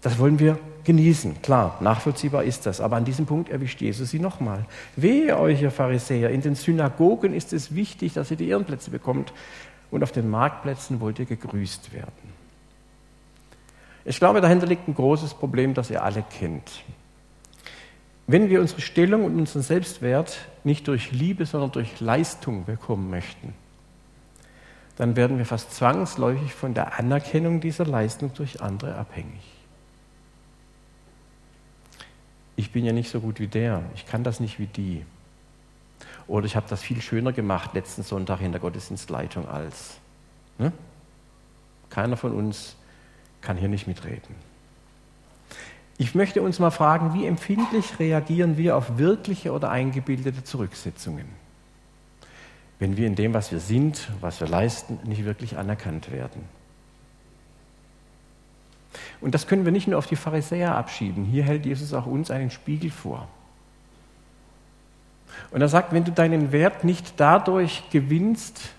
Das 0.00 0.18
wollen 0.18 0.38
wir 0.38 0.58
genießen. 0.84 1.42
Klar, 1.42 1.76
nachvollziehbar 1.80 2.44
ist 2.44 2.66
das. 2.66 2.80
Aber 2.80 2.96
an 2.96 3.04
diesem 3.04 3.26
Punkt 3.26 3.48
erwischt 3.50 3.80
Jesus 3.80 4.10
sie 4.10 4.20
nochmal. 4.20 4.64
Wehe 4.96 5.38
euch, 5.38 5.62
ihr 5.62 5.70
Pharisäer. 5.70 6.30
In 6.30 6.40
den 6.40 6.54
Synagogen 6.54 7.32
ist 7.32 7.52
es 7.52 7.74
wichtig, 7.74 8.14
dass 8.14 8.30
ihr 8.30 8.36
die 8.36 8.48
Ehrenplätze 8.48 8.90
bekommt. 8.90 9.32
Und 9.90 10.02
auf 10.02 10.12
den 10.12 10.28
Marktplätzen 10.28 11.00
wollt 11.00 11.18
ihr 11.18 11.24
gegrüßt 11.24 11.92
werden. 11.92 12.37
Ich 14.08 14.18
glaube, 14.18 14.40
dahinter 14.40 14.66
liegt 14.66 14.88
ein 14.88 14.94
großes 14.94 15.34
Problem, 15.34 15.74
das 15.74 15.90
ihr 15.90 16.02
alle 16.02 16.22
kennt. 16.22 16.82
Wenn 18.26 18.48
wir 18.48 18.62
unsere 18.62 18.80
Stellung 18.80 19.26
und 19.26 19.38
unseren 19.38 19.60
Selbstwert 19.60 20.38
nicht 20.64 20.88
durch 20.88 21.12
Liebe, 21.12 21.44
sondern 21.44 21.72
durch 21.72 22.00
Leistung 22.00 22.64
bekommen 22.64 23.10
möchten, 23.10 23.52
dann 24.96 25.14
werden 25.14 25.36
wir 25.36 25.44
fast 25.44 25.74
zwangsläufig 25.74 26.54
von 26.54 26.72
der 26.72 26.98
Anerkennung 26.98 27.60
dieser 27.60 27.84
Leistung 27.84 28.32
durch 28.32 28.62
andere 28.62 28.94
abhängig. 28.94 29.42
Ich 32.56 32.72
bin 32.72 32.86
ja 32.86 32.94
nicht 32.94 33.10
so 33.10 33.20
gut 33.20 33.40
wie 33.40 33.46
der, 33.46 33.82
ich 33.94 34.06
kann 34.06 34.24
das 34.24 34.40
nicht 34.40 34.58
wie 34.58 34.68
die. 34.68 35.04
Oder 36.26 36.46
ich 36.46 36.56
habe 36.56 36.66
das 36.70 36.80
viel 36.80 37.02
schöner 37.02 37.34
gemacht 37.34 37.74
letzten 37.74 38.02
Sonntag 38.02 38.40
in 38.40 38.52
der 38.52 38.60
Gottesdienstleitung 38.62 39.46
als. 39.46 39.98
Ne? 40.56 40.72
Keiner 41.90 42.16
von 42.16 42.32
uns 42.32 42.77
kann 43.40 43.56
hier 43.56 43.68
nicht 43.68 43.86
mitreden. 43.86 44.34
Ich 45.96 46.14
möchte 46.14 46.42
uns 46.42 46.60
mal 46.60 46.70
fragen, 46.70 47.12
wie 47.14 47.26
empfindlich 47.26 47.98
reagieren 47.98 48.56
wir 48.56 48.76
auf 48.76 48.98
wirkliche 48.98 49.52
oder 49.52 49.70
eingebildete 49.70 50.44
Zurücksetzungen, 50.44 51.26
wenn 52.78 52.96
wir 52.96 53.06
in 53.08 53.16
dem, 53.16 53.34
was 53.34 53.50
wir 53.50 53.58
sind, 53.58 54.08
was 54.20 54.40
wir 54.40 54.46
leisten, 54.46 55.00
nicht 55.04 55.24
wirklich 55.24 55.58
anerkannt 55.58 56.12
werden. 56.12 56.44
Und 59.20 59.34
das 59.34 59.48
können 59.48 59.64
wir 59.64 59.72
nicht 59.72 59.88
nur 59.88 59.98
auf 59.98 60.06
die 60.06 60.16
Pharisäer 60.16 60.76
abschieben. 60.76 61.24
Hier 61.24 61.42
hält 61.42 61.66
Jesus 61.66 61.92
auch 61.92 62.06
uns 62.06 62.30
einen 62.30 62.50
Spiegel 62.50 62.90
vor. 62.90 63.28
Und 65.50 65.60
er 65.60 65.68
sagt, 65.68 65.92
wenn 65.92 66.04
du 66.04 66.12
deinen 66.12 66.52
Wert 66.52 66.84
nicht 66.84 67.14
dadurch 67.18 67.82
gewinnst, 67.90 68.70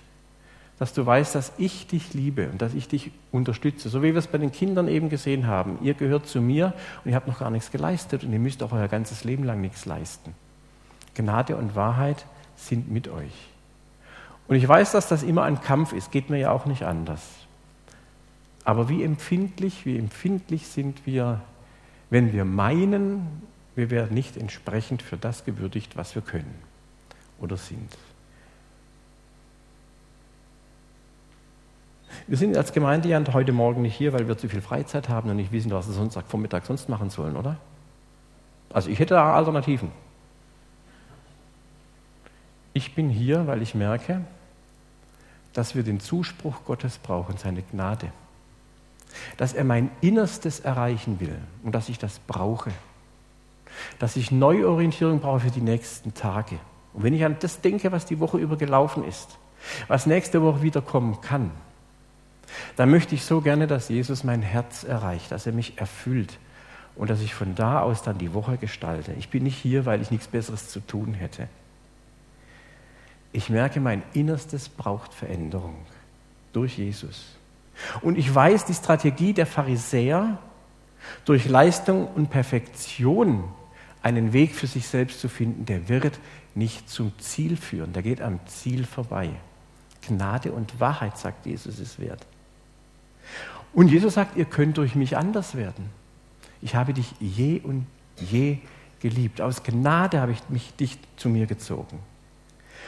dass 0.79 0.93
du 0.93 1.05
weißt, 1.05 1.35
dass 1.35 1.51
ich 1.57 1.87
dich 1.87 2.13
liebe 2.13 2.49
und 2.49 2.61
dass 2.61 2.73
ich 2.73 2.87
dich 2.87 3.11
unterstütze. 3.33 3.89
So 3.89 4.01
wie 4.01 4.13
wir 4.13 4.19
es 4.19 4.27
bei 4.27 4.37
den 4.37 4.53
Kindern 4.53 4.87
eben 4.87 5.09
gesehen 5.09 5.45
haben. 5.45 5.77
Ihr 5.81 5.93
gehört 5.93 6.25
zu 6.25 6.39
mir 6.39 6.73
und 7.03 7.11
ihr 7.11 7.15
habt 7.15 7.27
noch 7.27 7.39
gar 7.39 7.51
nichts 7.51 7.69
geleistet 7.69 8.23
und 8.23 8.31
ihr 8.31 8.39
müsst 8.39 8.63
auch 8.63 8.71
euer 8.71 8.87
ganzes 8.87 9.25
Leben 9.25 9.43
lang 9.43 9.59
nichts 9.59 9.85
leisten. 9.85 10.33
Gnade 11.15 11.57
und 11.57 11.75
Wahrheit 11.75 12.25
sind 12.55 12.89
mit 12.89 13.09
euch. 13.09 13.49
Und 14.47 14.55
ich 14.55 14.67
weiß, 14.67 14.93
dass 14.93 15.09
das 15.09 15.21
immer 15.21 15.43
ein 15.43 15.61
Kampf 15.61 15.91
ist, 15.91 16.11
geht 16.11 16.29
mir 16.29 16.37
ja 16.37 16.51
auch 16.51 16.65
nicht 16.65 16.83
anders. 16.83 17.21
Aber 18.63 18.87
wie 18.87 19.03
empfindlich, 19.03 19.85
wie 19.85 19.97
empfindlich 19.97 20.67
sind 20.67 21.05
wir, 21.05 21.41
wenn 22.09 22.31
wir 22.31 22.45
meinen, 22.45 23.27
wir 23.75 23.89
werden 23.89 24.13
nicht 24.13 24.37
entsprechend 24.37 25.01
für 25.01 25.17
das 25.17 25.43
gewürdigt, 25.43 25.97
was 25.97 26.15
wir 26.15 26.21
können 26.21 26.55
oder 27.39 27.57
sind. 27.57 27.97
Wir 32.27 32.37
sind 32.37 32.55
als 32.57 32.73
Gemeinde 32.73 33.09
ja 33.09 33.21
heute 33.33 33.51
Morgen 33.51 33.81
nicht 33.81 33.95
hier, 33.95 34.13
weil 34.13 34.27
wir 34.27 34.37
zu 34.37 34.49
viel 34.49 34.61
Freizeit 34.61 35.09
haben 35.09 35.29
und 35.29 35.37
nicht 35.37 35.51
wissen, 35.51 35.71
was 35.71 35.87
wir 35.87 35.93
Sonntagvormittag 35.93 36.65
sonst 36.65 36.89
machen 36.89 37.09
sollen, 37.09 37.35
oder? 37.35 37.57
Also 38.71 38.89
ich 38.89 38.99
hätte 38.99 39.15
da 39.15 39.33
Alternativen. 39.33 39.91
Ich 42.73 42.93
bin 42.95 43.09
hier, 43.09 43.47
weil 43.47 43.61
ich 43.61 43.73
merke, 43.73 44.21
dass 45.53 45.75
wir 45.75 45.83
den 45.83 45.99
Zuspruch 45.99 46.63
Gottes 46.65 46.97
brauchen, 46.99 47.37
seine 47.37 47.63
Gnade. 47.63 48.11
Dass 49.37 49.53
er 49.53 49.63
mein 49.63 49.89
Innerstes 50.01 50.59
erreichen 50.59 51.19
will 51.19 51.35
und 51.63 51.73
dass 51.73 51.89
ich 51.89 51.97
das 51.97 52.19
brauche. 52.19 52.71
Dass 53.97 54.15
ich 54.15 54.31
Neuorientierung 54.31 55.19
brauche 55.19 55.41
für 55.41 55.51
die 55.51 55.61
nächsten 55.61 56.13
Tage. 56.13 56.59
Und 56.93 57.03
wenn 57.03 57.13
ich 57.13 57.25
an 57.25 57.37
das 57.39 57.61
denke, 57.61 57.91
was 57.91 58.05
die 58.05 58.19
Woche 58.19 58.37
über 58.37 58.55
gelaufen 58.55 59.03
ist, 59.03 59.37
was 59.87 60.05
nächste 60.05 60.41
Woche 60.41 60.61
wieder 60.61 60.81
kommen 60.81 61.21
kann, 61.21 61.51
dann 62.75 62.89
möchte 62.89 63.15
ich 63.15 63.23
so 63.23 63.41
gerne, 63.41 63.67
dass 63.67 63.89
Jesus 63.89 64.23
mein 64.23 64.41
Herz 64.41 64.83
erreicht, 64.83 65.31
dass 65.31 65.45
er 65.45 65.53
mich 65.53 65.77
erfüllt 65.77 66.37
und 66.95 67.09
dass 67.09 67.21
ich 67.21 67.33
von 67.33 67.55
da 67.55 67.81
aus 67.81 68.01
dann 68.01 68.17
die 68.17 68.33
Woche 68.33 68.57
gestalte. 68.57 69.13
Ich 69.17 69.29
bin 69.29 69.43
nicht 69.43 69.57
hier, 69.57 69.85
weil 69.85 70.01
ich 70.01 70.11
nichts 70.11 70.27
Besseres 70.27 70.69
zu 70.69 70.79
tun 70.79 71.13
hätte. 71.13 71.47
Ich 73.31 73.49
merke, 73.49 73.79
mein 73.79 74.03
Innerstes 74.13 74.69
braucht 74.69 75.13
Veränderung 75.13 75.75
durch 76.51 76.77
Jesus. 76.77 77.25
Und 78.01 78.17
ich 78.17 78.33
weiß, 78.33 78.65
die 78.65 78.73
Strategie 78.73 79.33
der 79.33 79.45
Pharisäer, 79.45 80.37
durch 81.25 81.47
Leistung 81.47 82.07
und 82.07 82.29
Perfektion 82.29 83.43
einen 84.01 84.33
Weg 84.33 84.55
für 84.55 84.67
sich 84.67 84.87
selbst 84.87 85.19
zu 85.19 85.29
finden, 85.29 85.65
der 85.65 85.89
wird 85.89 86.19
nicht 86.55 86.89
zum 86.89 87.17
Ziel 87.19 87.57
führen, 87.57 87.93
der 87.93 88.03
geht 88.03 88.21
am 88.21 88.39
Ziel 88.47 88.85
vorbei. 88.85 89.29
Gnade 90.07 90.51
und 90.51 90.79
Wahrheit, 90.79 91.17
sagt 91.17 91.45
Jesus, 91.45 91.79
ist 91.79 91.99
wert. 91.99 92.25
Und 93.73 93.89
Jesus 93.89 94.15
sagt, 94.15 94.37
ihr 94.37 94.45
könnt 94.45 94.77
durch 94.77 94.95
mich 94.95 95.17
anders 95.17 95.55
werden. 95.55 95.89
Ich 96.61 96.75
habe 96.75 96.93
dich 96.93 97.13
je 97.19 97.59
und 97.61 97.85
je 98.17 98.57
geliebt. 98.99 99.41
Aus 99.41 99.63
Gnade 99.63 100.19
habe 100.19 100.31
ich 100.31 100.39
mich 100.49 100.73
dich 100.75 100.97
zu 101.15 101.29
mir 101.29 101.45
gezogen. 101.45 101.99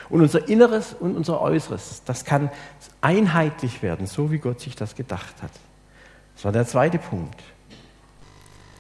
Und 0.10 0.22
unser 0.22 0.48
Inneres 0.50 0.94
und 0.94 1.16
unser 1.16 1.42
Äußeres, 1.42 2.04
das 2.06 2.26
kann 2.26 2.50
einheitlich 3.00 3.82
werden, 3.82 4.08
so 4.08 4.32
wie 4.32 4.40
Gott 4.40 4.60
sich 4.60 4.76
das 4.76 4.96
gedacht 4.96 5.42
hat. 5.42 5.52
Das 6.36 6.46
war 6.46 6.52
der 6.52 6.66
zweite 6.66 6.98
Punkt. 6.98 7.42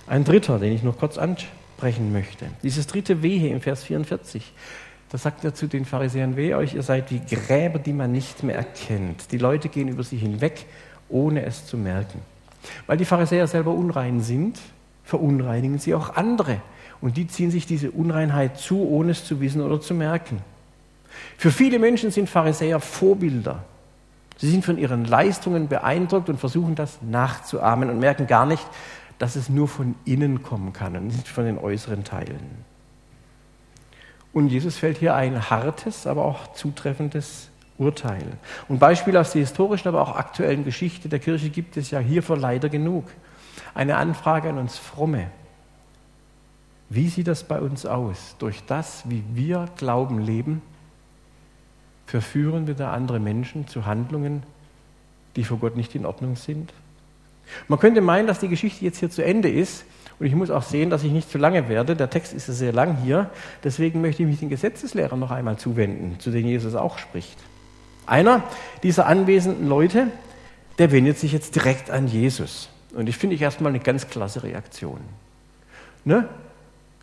Ein 0.08 0.23
dritter, 0.23 0.60
den 0.60 0.73
ich 0.73 0.84
noch 0.84 0.97
kurz 0.97 1.17
ansprechen 1.17 2.12
möchte. 2.12 2.47
Dieses 2.63 2.88
dritte 2.88 3.21
Wehe 3.21 3.49
im 3.49 3.62
Vers 3.62 3.84
44. 3.84 4.52
Da 5.10 5.17
sagt 5.17 5.43
er 5.43 5.54
zu 5.54 5.67
den 5.67 5.86
Pharisäern, 5.86 6.38
weh 6.38 6.54
euch, 6.56 6.73
ihr 6.73 6.84
seid 6.84 7.12
wie 7.12 7.19
Gräber, 7.19 7.80
die 7.80 7.93
man 7.93 8.12
nicht 8.12 8.43
mehr 8.43 8.56
erkennt. 8.56 9.32
Die 9.32 9.38
Leute 9.38 9.69
gehen 9.69 9.89
über 9.89 10.04
sie 10.04 10.17
hinweg 10.17 10.65
ohne 11.12 11.45
es 11.45 11.65
zu 11.65 11.78
merken. 11.78 12.21
Weil 12.88 12.97
die 12.97 13.06
Pharisäer 13.06 13.47
selber 13.47 13.71
unrein 13.71 14.21
sind, 14.21 14.60
verunreinigen 15.04 15.80
sie 15.80 15.93
auch 15.95 16.15
andere. 16.15 16.62
Und 17.02 17.17
die 17.17 17.28
ziehen 17.28 17.52
sich 17.52 17.65
diese 17.65 17.91
Unreinheit 17.91 18.58
zu, 18.58 18.88
ohne 18.88 19.12
es 19.12 19.26
zu 19.26 19.41
wissen 19.41 19.62
oder 19.62 19.82
zu 19.82 19.93
merken. 19.93 20.41
Für 21.38 21.52
viele 21.52 21.80
Menschen 21.80 22.12
sind 22.12 22.30
Pharisäer 22.30 22.80
Vorbilder. 22.80 23.63
Sie 24.38 24.50
sind 24.50 24.65
von 24.65 24.78
ihren 24.78 25.06
Leistungen 25.06 25.67
beeindruckt 25.67 26.30
und 26.30 26.39
versuchen 26.39 26.76
das 26.76 27.00
nachzuahmen 27.02 27.89
und 27.89 28.00
merken 28.00 28.28
gar 28.28 28.45
nicht, 28.45 28.65
dass 29.19 29.36
es 29.36 29.50
nur 29.50 29.67
von 29.67 29.93
innen 30.06 30.41
kommen 30.41 30.74
kann 30.74 30.95
und 30.95 31.08
nicht 31.08 31.28
von 31.28 31.45
den 31.45 31.60
äußeren 31.60 32.04
Teilen. 32.04 32.65
Und 34.34 34.47
Jesus 34.47 34.78
fällt 34.78 34.97
hier 34.97 35.13
ein 35.13 35.50
hartes, 35.50 36.08
aber 36.08 36.26
auch 36.26 36.54
zutreffendes 36.54 37.51
Urteil. 37.82 38.24
Und 38.67 38.80
Beispiele 38.80 39.20
aus 39.20 39.32
der 39.32 39.41
historischen, 39.41 39.88
aber 39.88 40.02
auch 40.02 40.15
aktuellen 40.15 40.63
Geschichte 40.63 41.10
der 41.10 41.20
Kirche 41.20 41.50
gibt 41.50 41.78
es 41.78 41.89
ja 41.89 42.00
hiervor 42.00 42.38
leider 42.38 42.70
genug. 42.70 43.06
Eine 43.74 43.98
Anfrage 43.98 44.50
an 44.50 44.60
uns 44.60 44.78
Fromme. 44.78 45.32
Wie 46.89 47.10
sieht 47.10 47.28
das 47.28 47.44
bei 47.44 47.60
uns 47.60 47.86
aus? 47.86 48.36
Durch 48.38 48.63
das, 48.67 49.04
wie 49.10 49.24
wir 49.34 49.65
Glauben 49.78 50.20
leben, 50.20 50.62
verführen 52.06 52.67
wir 52.67 52.76
da 52.76 52.91
andere 52.91 53.20
Menschen 53.20 53.67
zu 53.67 53.86
Handlungen, 53.86 54.44
die 55.36 55.44
vor 55.44 55.58
Gott 55.58 55.76
nicht 55.76 55.96
in 55.96 56.06
Ordnung 56.06 56.36
sind? 56.36 56.74
Man 57.67 57.80
könnte 57.80 58.02
meinen, 58.02 58.28
dass 58.28 58.39
die 58.39 58.48
Geschichte 58.48 58.86
jetzt 58.86 59.00
hier 59.00 59.10
zu 59.10 59.24
Ende 59.24 59.50
ist. 59.50 59.86
Und 60.20 60.28
ich 60.28 60.36
muss 60.36 60.52
auch 60.52 60.62
sehen, 60.62 60.91
dass 60.91 61.04
ich 61.04 61.12
nicht 61.12 61.32
zu 61.32 61.39
lange 61.39 61.67
werde. 61.67 61.96
Der 61.96 62.10
Text 62.10 62.34
ist 62.34 62.48
ja 62.48 62.54
sehr 62.54 62.74
lang 62.74 62.98
hier. 62.98 63.32
Deswegen 63.63 64.02
möchte 64.02 64.22
ich 64.22 64.30
mich 64.30 64.39
den 64.39 64.50
Gesetzeslehrern 64.50 65.20
noch 65.20 65.32
einmal 65.32 65.58
zuwenden, 65.58 66.20
zu 66.20 66.30
denen 66.30 66.48
Jesus 66.48 66.76
auch 66.76 67.00
spricht. 67.00 67.39
Einer 68.06 68.44
dieser 68.84 69.06
anwesenden 69.06 69.68
Leute, 69.68 70.08
der 70.78 70.92
wendet 70.92 71.18
sich 71.18 71.32
jetzt 71.32 71.56
direkt 71.56 71.90
an 71.92 72.08
Jesus. 72.08 72.70
Und 72.94 73.08
ich 73.08 73.18
finde 73.18 73.36
ich 73.36 73.42
erstmal 73.42 73.72
eine 73.72 73.80
ganz 73.80 74.08
klasse 74.10 74.44
Reaktion. 74.44 75.00
Ne? 76.04 76.28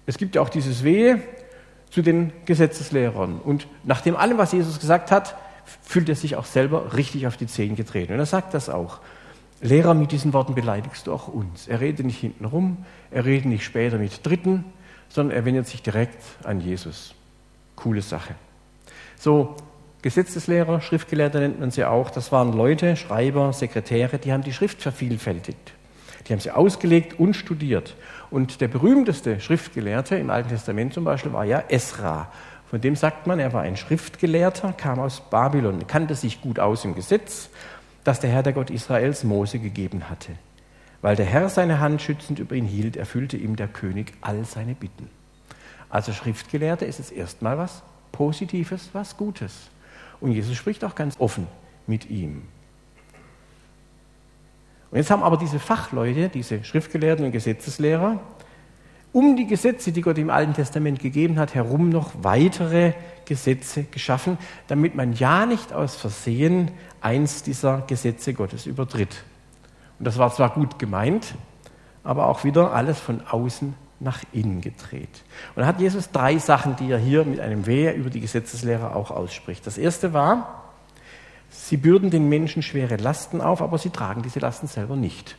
Es 0.06 0.18
gibt 0.18 0.34
ja 0.34 0.42
auch 0.42 0.48
dieses 0.48 0.82
Wehe 0.84 1.22
zu 1.90 2.02
den 2.02 2.32
Gesetzeslehrern. 2.44 3.40
Und 3.40 3.66
nach 3.84 4.00
dem 4.00 4.16
allem, 4.16 4.38
was 4.38 4.52
Jesus 4.52 4.78
gesagt 4.80 5.10
hat, 5.10 5.36
fühlt 5.82 6.08
er 6.08 6.16
sich 6.16 6.36
auch 6.36 6.46
selber 6.46 6.94
richtig 6.94 7.26
auf 7.26 7.36
die 7.36 7.46
Zehen 7.46 7.76
getreten. 7.76 8.12
Und 8.12 8.18
er 8.18 8.26
sagt 8.26 8.54
das 8.54 8.68
auch. 8.68 9.00
Lehrer, 9.60 9.94
mit 9.94 10.12
diesen 10.12 10.32
Worten 10.32 10.54
beleidigst 10.54 11.06
du 11.06 11.12
auch 11.12 11.28
uns. 11.28 11.66
Er 11.66 11.80
redet 11.80 12.06
nicht 12.06 12.20
hinten 12.20 12.44
rum, 12.44 12.84
er 13.10 13.24
redet 13.24 13.46
nicht 13.46 13.64
später 13.64 13.98
mit 13.98 14.24
Dritten, 14.24 14.64
sondern 15.08 15.36
er 15.36 15.44
wendet 15.44 15.66
sich 15.66 15.82
direkt 15.82 16.22
an 16.44 16.60
Jesus. 16.60 17.14
Coole 17.74 18.02
Sache. 18.02 18.34
So, 19.18 19.56
Gesetzeslehrer, 20.00 20.80
Schriftgelehrte 20.80 21.40
nennt 21.40 21.58
man 21.58 21.70
sie 21.72 21.84
auch, 21.84 22.10
das 22.10 22.30
waren 22.30 22.52
Leute, 22.52 22.94
Schreiber, 22.96 23.52
Sekretäre, 23.52 24.18
die 24.18 24.32
haben 24.32 24.44
die 24.44 24.52
Schrift 24.52 24.80
vervielfältigt. 24.80 25.72
Die 26.26 26.32
haben 26.32 26.40
sie 26.40 26.52
ausgelegt 26.52 27.18
und 27.18 27.34
studiert. 27.34 27.96
Und 28.30 28.60
der 28.60 28.68
berühmteste 28.68 29.40
Schriftgelehrte 29.40 30.16
im 30.16 30.30
Alten 30.30 30.50
Testament 30.50 30.94
zum 30.94 31.04
Beispiel 31.04 31.32
war 31.32 31.44
ja 31.44 31.64
Esra. 31.68 32.30
Von 32.70 32.80
dem 32.80 32.96
sagt 32.96 33.26
man, 33.26 33.40
er 33.40 33.52
war 33.52 33.62
ein 33.62 33.76
Schriftgelehrter, 33.76 34.74
kam 34.74 35.00
aus 35.00 35.22
Babylon, 35.30 35.86
kannte 35.86 36.14
sich 36.14 36.42
gut 36.42 36.60
aus 36.60 36.84
im 36.84 36.94
Gesetz, 36.94 37.48
das 38.04 38.20
der 38.20 38.30
Herr, 38.30 38.42
der 38.42 38.52
Gott 38.52 38.70
Israels, 38.70 39.24
Mose 39.24 39.58
gegeben 39.58 40.10
hatte. 40.10 40.32
Weil 41.00 41.16
der 41.16 41.26
Herr 41.26 41.48
seine 41.48 41.80
Hand 41.80 42.02
schützend 42.02 42.38
über 42.38 42.54
ihn 42.54 42.66
hielt, 42.66 42.96
erfüllte 42.96 43.36
ihm 43.36 43.56
der 43.56 43.68
König 43.68 44.12
all 44.20 44.44
seine 44.44 44.74
Bitten. 44.74 45.08
Also 45.88 46.12
Schriftgelehrte 46.12 46.84
ist 46.84 47.00
es 47.00 47.10
erstmal 47.10 47.56
was 47.56 47.82
Positives, 48.12 48.90
was 48.92 49.16
Gutes. 49.16 49.70
Und 50.20 50.32
Jesus 50.32 50.56
spricht 50.56 50.84
auch 50.84 50.94
ganz 50.94 51.16
offen 51.18 51.46
mit 51.86 52.10
ihm. 52.10 52.42
Und 54.90 54.96
jetzt 54.96 55.10
haben 55.10 55.22
aber 55.22 55.36
diese 55.36 55.58
Fachleute, 55.58 56.28
diese 56.28 56.64
Schriftgelehrten 56.64 57.24
und 57.24 57.32
Gesetzeslehrer, 57.32 58.20
um 59.12 59.36
die 59.36 59.46
Gesetze, 59.46 59.92
die 59.92 60.02
Gott 60.02 60.18
im 60.18 60.30
Alten 60.30 60.54
Testament 60.54 61.00
gegeben 61.00 61.38
hat, 61.38 61.54
herum 61.54 61.88
noch 61.88 62.12
weitere 62.22 62.92
Gesetze 63.24 63.84
geschaffen, 63.84 64.38
damit 64.66 64.94
man 64.94 65.14
ja 65.14 65.46
nicht 65.46 65.72
aus 65.72 65.96
Versehen 65.96 66.70
eins 67.00 67.42
dieser 67.42 67.82
Gesetze 67.86 68.34
Gottes 68.34 68.66
übertritt. 68.66 69.24
Und 69.98 70.06
das 70.06 70.18
war 70.18 70.32
zwar 70.32 70.50
gut 70.50 70.78
gemeint, 70.78 71.34
aber 72.04 72.26
auch 72.26 72.44
wieder 72.44 72.72
alles 72.72 72.98
von 72.98 73.22
außen 73.26 73.74
nach 74.00 74.22
innen 74.32 74.60
gedreht. 74.60 75.24
Und 75.54 75.62
da 75.62 75.66
hat 75.66 75.80
Jesus 75.80 76.10
drei 76.10 76.38
Sachen, 76.38 76.76
die 76.76 76.90
er 76.90 76.98
hier 76.98 77.24
mit 77.24 77.40
einem 77.40 77.66
Wehe 77.66 77.92
über 77.92 78.10
die 78.10 78.20
Gesetzeslehrer 78.20 78.94
auch 78.94 79.10
ausspricht. 79.10 79.66
Das 79.66 79.78
erste 79.78 80.12
war, 80.12 80.64
sie 81.50 81.76
bürden 81.76 82.10
den 82.10 82.28
Menschen 82.28 82.62
schwere 82.62 82.96
Lasten 82.96 83.40
auf, 83.40 83.60
aber 83.60 83.78
sie 83.78 83.90
tragen 83.90 84.22
diese 84.22 84.38
Lasten 84.38 84.66
selber 84.68 84.96
nicht. 84.96 85.36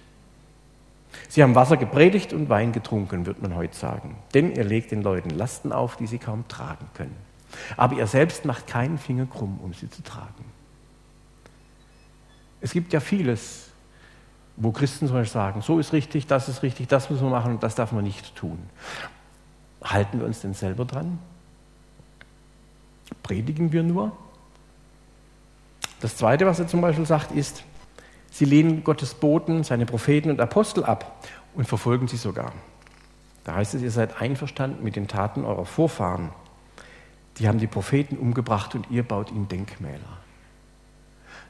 Sie 1.28 1.42
haben 1.42 1.56
Wasser 1.56 1.78
gepredigt 1.78 2.34
und 2.34 2.50
Wein 2.50 2.72
getrunken, 2.72 3.26
wird 3.26 3.42
man 3.42 3.56
heute 3.56 3.76
sagen. 3.76 4.16
Denn 4.34 4.56
ihr 4.56 4.64
legt 4.64 4.92
den 4.92 5.02
Leuten 5.02 5.30
Lasten 5.30 5.72
auf, 5.72 5.96
die 5.96 6.08
sie 6.08 6.20
kaum 6.20 6.48
tragen 6.48 6.86
können. 6.94 7.16
Aber 7.78 7.96
ihr 7.96 8.08
selbst 8.08 8.46
macht 8.46 8.68
keinen 8.68 8.98
Finger 8.98 9.26
krumm, 9.26 9.60
um 9.64 9.74
sie 9.74 9.90
zu 9.90 10.04
tragen. 10.04 10.46
Es 12.62 12.74
gibt 12.74 12.94
ja 12.94 13.00
vieles, 13.00 13.69
wo 14.60 14.72
Christen 14.72 15.08
zum 15.08 15.16
Beispiel 15.16 15.34
sagen, 15.34 15.62
so 15.62 15.80
ist 15.80 15.94
richtig, 15.94 16.28
das 16.28 16.50
ist 16.50 16.64
richtig, 16.64 16.88
das 16.90 17.10
müssen 17.10 17.24
wir 17.24 17.30
machen 17.30 17.54
und 17.54 17.64
das 17.64 17.76
darf 17.76 17.94
man 17.94 18.04
nicht 18.04 18.36
tun. 18.36 18.60
Halten 19.82 20.20
wir 20.20 20.28
uns 20.28 20.42
denn 20.42 20.54
selber 20.54 20.84
dran? 20.84 21.18
Predigen 23.24 23.72
wir 23.72 23.84
nur? 23.84 24.12
Das 26.02 26.18
Zweite, 26.18 26.46
was 26.46 26.60
er 26.60 26.68
zum 26.68 26.82
Beispiel 26.82 27.06
sagt, 27.06 27.32
ist, 27.32 27.64
sie 28.32 28.46
lehnen 28.46 28.84
Gottes 28.84 29.14
Boten, 29.14 29.64
seine 29.64 29.86
Propheten 29.86 30.30
und 30.30 30.42
Apostel 30.42 30.84
ab 30.84 31.26
und 31.56 31.66
verfolgen 31.66 32.10
sie 32.10 32.18
sogar. 32.18 32.52
Da 33.46 33.56
heißt 33.56 33.76
es, 33.76 33.82
ihr 33.82 33.92
seid 33.92 34.22
einverstanden 34.22 34.84
mit 34.84 34.98
den 34.98 35.08
Taten 35.08 35.46
eurer 35.46 35.66
Vorfahren. 35.66 36.30
Die 37.38 37.48
haben 37.48 37.60
die 37.60 37.68
Propheten 37.68 38.18
umgebracht 38.18 38.76
und 38.76 38.92
ihr 38.92 39.04
baut 39.04 39.32
ihnen 39.32 39.48
Denkmäler. 39.48 40.20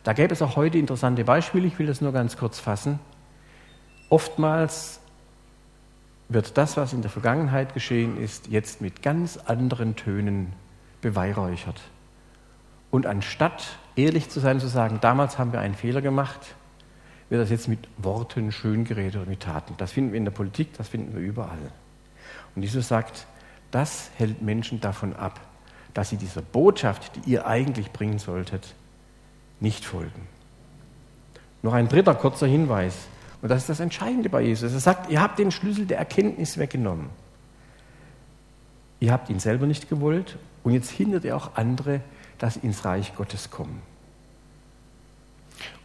Da 0.03 0.13
gäbe 0.13 0.33
es 0.33 0.41
auch 0.41 0.55
heute 0.55 0.77
interessante 0.77 1.23
Beispiele, 1.23 1.67
ich 1.67 1.77
will 1.79 1.87
das 1.87 2.01
nur 2.01 2.11
ganz 2.13 2.37
kurz 2.37 2.59
fassen. 2.59 2.99
Oftmals 4.09 4.99
wird 6.29 6.57
das, 6.57 6.77
was 6.77 6.93
in 6.93 7.01
der 7.01 7.11
Vergangenheit 7.11 7.73
geschehen 7.73 8.17
ist, 8.17 8.47
jetzt 8.47 8.81
mit 8.81 9.01
ganz 9.01 9.37
anderen 9.37 9.95
Tönen 9.95 10.53
beweihräuchert. 11.01 11.81
Und 12.91 13.05
anstatt 13.05 13.77
ehrlich 13.95 14.29
zu 14.29 14.39
sein, 14.39 14.59
zu 14.59 14.67
sagen, 14.67 14.99
damals 15.01 15.37
haben 15.37 15.51
wir 15.51 15.59
einen 15.59 15.75
Fehler 15.75 16.01
gemacht, 16.01 16.55
wird 17.29 17.41
das 17.41 17.49
jetzt 17.49 17.67
mit 17.67 17.87
Worten 17.97 18.51
schön 18.51 18.85
geredet 18.85 19.17
oder 19.17 19.29
mit 19.29 19.41
Taten. 19.41 19.75
Das 19.77 19.91
finden 19.91 20.13
wir 20.13 20.17
in 20.17 20.25
der 20.25 20.31
Politik, 20.31 20.73
das 20.77 20.87
finden 20.87 21.13
wir 21.13 21.21
überall. 21.21 21.71
Und 22.55 22.63
Jesus 22.63 22.87
sagt, 22.87 23.27
das 23.71 24.09
hält 24.17 24.41
Menschen 24.41 24.81
davon 24.81 25.15
ab, 25.15 25.39
dass 25.93 26.09
sie 26.09 26.17
dieser 26.17 26.41
Botschaft, 26.41 27.15
die 27.15 27.31
ihr 27.31 27.45
eigentlich 27.45 27.91
bringen 27.91 28.17
solltet, 28.17 28.73
nicht 29.59 29.85
folgen. 29.85 30.27
Noch 31.61 31.73
ein 31.73 31.89
dritter 31.89 32.15
kurzer 32.15 32.47
Hinweis, 32.47 32.95
und 33.41 33.49
das 33.49 33.61
ist 33.61 33.69
das 33.69 33.79
Entscheidende 33.79 34.29
bei 34.29 34.41
Jesus. 34.41 34.73
Er 34.73 34.79
sagt, 34.79 35.09
ihr 35.09 35.21
habt 35.21 35.39
den 35.39 35.51
Schlüssel 35.51 35.85
der 35.85 35.97
Erkenntnis 35.97 36.57
weggenommen. 36.57 37.09
Ihr 38.99 39.13
habt 39.13 39.29
ihn 39.29 39.39
selber 39.39 39.65
nicht 39.65 39.89
gewollt 39.89 40.37
und 40.63 40.73
jetzt 40.73 40.89
hindert 40.89 41.23
ihr 41.23 41.35
auch 41.35 41.55
andere, 41.55 42.01
dass 42.37 42.55
sie 42.55 42.61
ins 42.61 42.83
Reich 42.83 43.15
Gottes 43.15 43.49
kommen. 43.49 43.81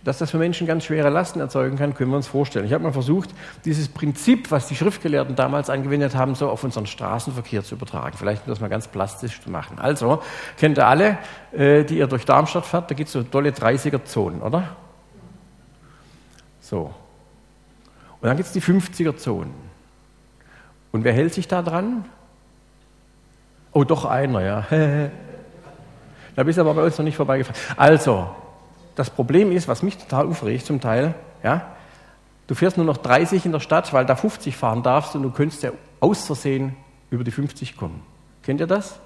Dass 0.04 0.18
das 0.18 0.30
für 0.30 0.36
Menschen 0.36 0.66
ganz 0.66 0.84
schwere 0.84 1.08
Lasten 1.08 1.40
erzeugen 1.40 1.78
kann, 1.78 1.94
können 1.94 2.10
wir 2.10 2.16
uns 2.16 2.26
vorstellen. 2.26 2.66
Ich 2.66 2.74
habe 2.74 2.84
mal 2.84 2.92
versucht, 2.92 3.30
dieses 3.64 3.88
Prinzip, 3.88 4.50
was 4.50 4.68
die 4.68 4.76
Schriftgelehrten 4.76 5.34
damals 5.34 5.70
angewendet 5.70 6.14
haben, 6.14 6.34
so 6.34 6.50
auf 6.50 6.62
unseren 6.62 6.86
Straßenverkehr 6.86 7.64
zu 7.64 7.74
übertragen. 7.74 8.14
Vielleicht 8.18 8.46
um 8.46 8.50
das 8.50 8.60
mal 8.60 8.68
ganz 8.68 8.86
plastisch 8.86 9.40
zu 9.40 9.50
machen. 9.50 9.78
Also, 9.78 10.22
kennt 10.58 10.76
ihr 10.76 10.86
alle, 10.86 11.18
äh, 11.52 11.84
die 11.84 11.96
ihr 11.98 12.06
durch 12.06 12.26
Darmstadt 12.26 12.66
fährt, 12.66 12.90
da 12.90 12.94
gibt 12.94 13.06
es 13.06 13.14
so 13.14 13.22
tolle 13.22 13.50
30er-Zonen, 13.50 14.42
oder? 14.42 14.76
So. 16.60 16.92
Und 18.20 18.28
dann 18.28 18.36
gibt 18.36 18.46
es 18.46 18.52
die 18.52 18.60
50er-Zonen. 18.60 19.54
Und 20.92 21.02
wer 21.02 21.14
hält 21.14 21.32
sich 21.32 21.48
da 21.48 21.62
dran? 21.62 22.04
Oh, 23.72 23.84
doch 23.84 24.04
einer, 24.04 24.40
ja. 24.42 24.66
da 26.36 26.42
bist 26.42 26.58
du 26.58 26.62
aber 26.62 26.74
bei 26.74 26.84
uns 26.84 26.96
noch 26.98 27.04
nicht 27.04 27.16
vorbeigefahren. 27.16 27.60
Also, 27.76 28.28
das 28.94 29.10
Problem 29.10 29.52
ist, 29.52 29.68
was 29.68 29.82
mich 29.82 29.98
total 29.98 30.26
aufregt 30.26 30.66
zum 30.66 30.80
Teil, 30.80 31.14
ja, 31.42 31.66
du 32.46 32.54
fährst 32.54 32.76
nur 32.76 32.86
noch 32.86 32.96
30 32.96 33.44
in 33.46 33.52
der 33.52 33.60
Stadt, 33.60 33.92
weil 33.92 34.06
da 34.06 34.16
50 34.16 34.56
fahren 34.56 34.82
darfst 34.82 35.14
und 35.14 35.22
du 35.22 35.30
könntest 35.30 35.62
ja 35.62 35.70
aus 36.00 36.26
Versehen 36.26 36.76
über 37.10 37.24
die 37.24 37.30
50 37.30 37.76
kommen. 37.76 38.02
Kennt 38.42 38.60
ihr 38.60 38.66
das? 38.66 39.00